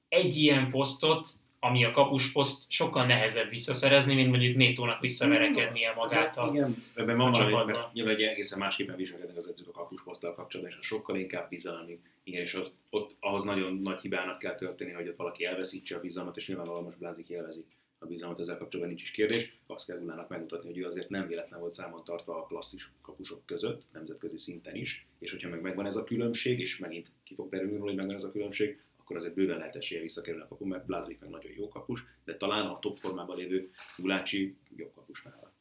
[0.10, 1.28] egy ilyen posztot,
[1.60, 7.18] ami a kapus poszt, sokkal nehezebb visszaszerezni, mint mondjuk Nétónak visszaverekednie magát a Igen, ebben
[7.18, 10.88] van valami, mert nyilván egy egészen másképpen viselkednek az edzők a kapus poszttal kapcsolatban, és
[10.88, 12.00] sokkal inkább bizalmi.
[12.24, 16.00] Igen, és az, ott ahhoz nagyon nagy hibának kell történni, hogy ott valaki elveszítse a
[16.00, 17.66] bizalmat, és nyilvánvalóan most Blázik élvezi
[18.00, 19.54] a bizalmat ezzel kapcsolatban nincs is kérdés.
[19.68, 23.46] Azt kell Gulának megmutatni, hogy ő azért nem véletlen volt számon tartva a klasszis kapusok
[23.46, 27.50] között, nemzetközi szinten is, és hogyha meg megvan ez a különbség, és megint ki fog
[27.50, 30.66] derülni róla, hogy megvan ez a különbség, akkor azért bőven lehet esélye visszakerülni a kapu,
[30.66, 35.24] mert Blázvik meg nagyon jó kapus, de talán a top formában lévő Gulácsi jobb kapus
[35.24, 35.54] nála.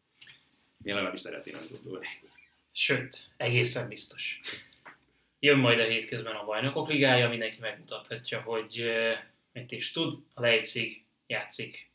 [0.82, 2.06] Én legalábbis szeretném gondolni.
[2.72, 4.40] Sőt, egészen biztos.
[5.40, 8.84] Jön majd a hétközben a bajnokok ligája, mindenki megmutathatja, hogy
[9.52, 10.14] mit is tud.
[10.34, 11.87] A Leipzig játszik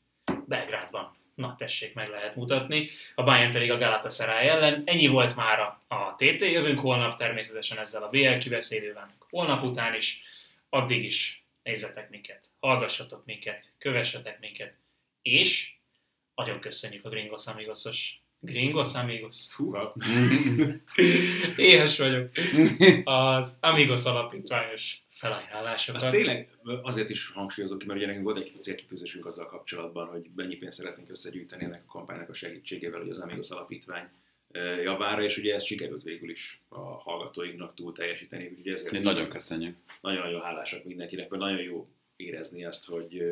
[0.48, 1.16] Belgrádban.
[1.36, 2.90] Na, tessék, meg lehet mutatni.
[3.16, 4.84] A Bayern pedig a Galatasaray ellen.
[4.86, 6.42] Ennyi volt már a TT.
[6.42, 9.16] Jövünk holnap természetesen ezzel a BL kibeszélővel.
[9.30, 10.22] Holnap után is.
[10.70, 14.74] Addig is nézzetek minket, hallgassatok minket, kövessetek minket,
[15.22, 15.74] és
[16.36, 19.54] nagyon köszönjük a Gringos Amigosos Gringos Amigos.
[19.56, 19.96] Húha.
[21.56, 22.30] Éhes vagyok.
[23.04, 26.02] Az Amigos alapítványos felajánlásokat.
[26.02, 26.50] Azt tényleg
[26.82, 30.78] azért is hangsúlyozok ki, mert ugye nekünk volt egy célkitűzésünk azzal kapcsolatban, hogy mennyi pénzt
[30.78, 34.10] szeretnénk összegyűjteni ennek a kampánynak a segítségével, hogy az Amigos Alapítvány
[34.84, 38.48] javára, és ugye ez sikerült végül is a hallgatóinknak túl teljesíteni.
[38.48, 39.78] Úgyhogy ezért nagyon köszönjük.
[40.02, 43.24] Nagyon-nagyon hálásak mindenkinek, mert nagyon jó érezni ezt, hogy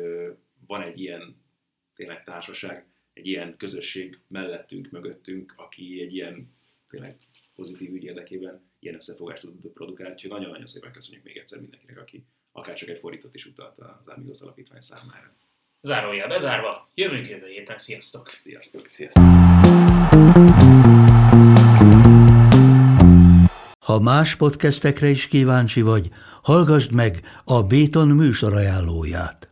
[0.66, 1.36] van egy ilyen
[1.94, 6.54] tényleg társaság, egy ilyen közösség mellettünk, mögöttünk, aki egy ilyen
[6.88, 7.16] tényleg
[7.54, 10.12] pozitív ügy érdekében ilyen összefogást tud produkálni.
[10.12, 14.08] Úgyhogy nagyon-nagyon szépen köszönjük még egyszer mindenkinek, aki akár csak egy fordított is utalt az
[14.14, 15.34] Amigos Alapítvány számára.
[15.80, 18.30] Zárójel bezárva, jövünk jövő héten, sziasztok!
[18.30, 18.86] Sziasztok!
[18.86, 19.22] Sziasztok!
[23.78, 26.08] Ha más podcastekre is kíváncsi vagy,
[26.42, 29.51] hallgassd meg a Béton műsor ajánlóját.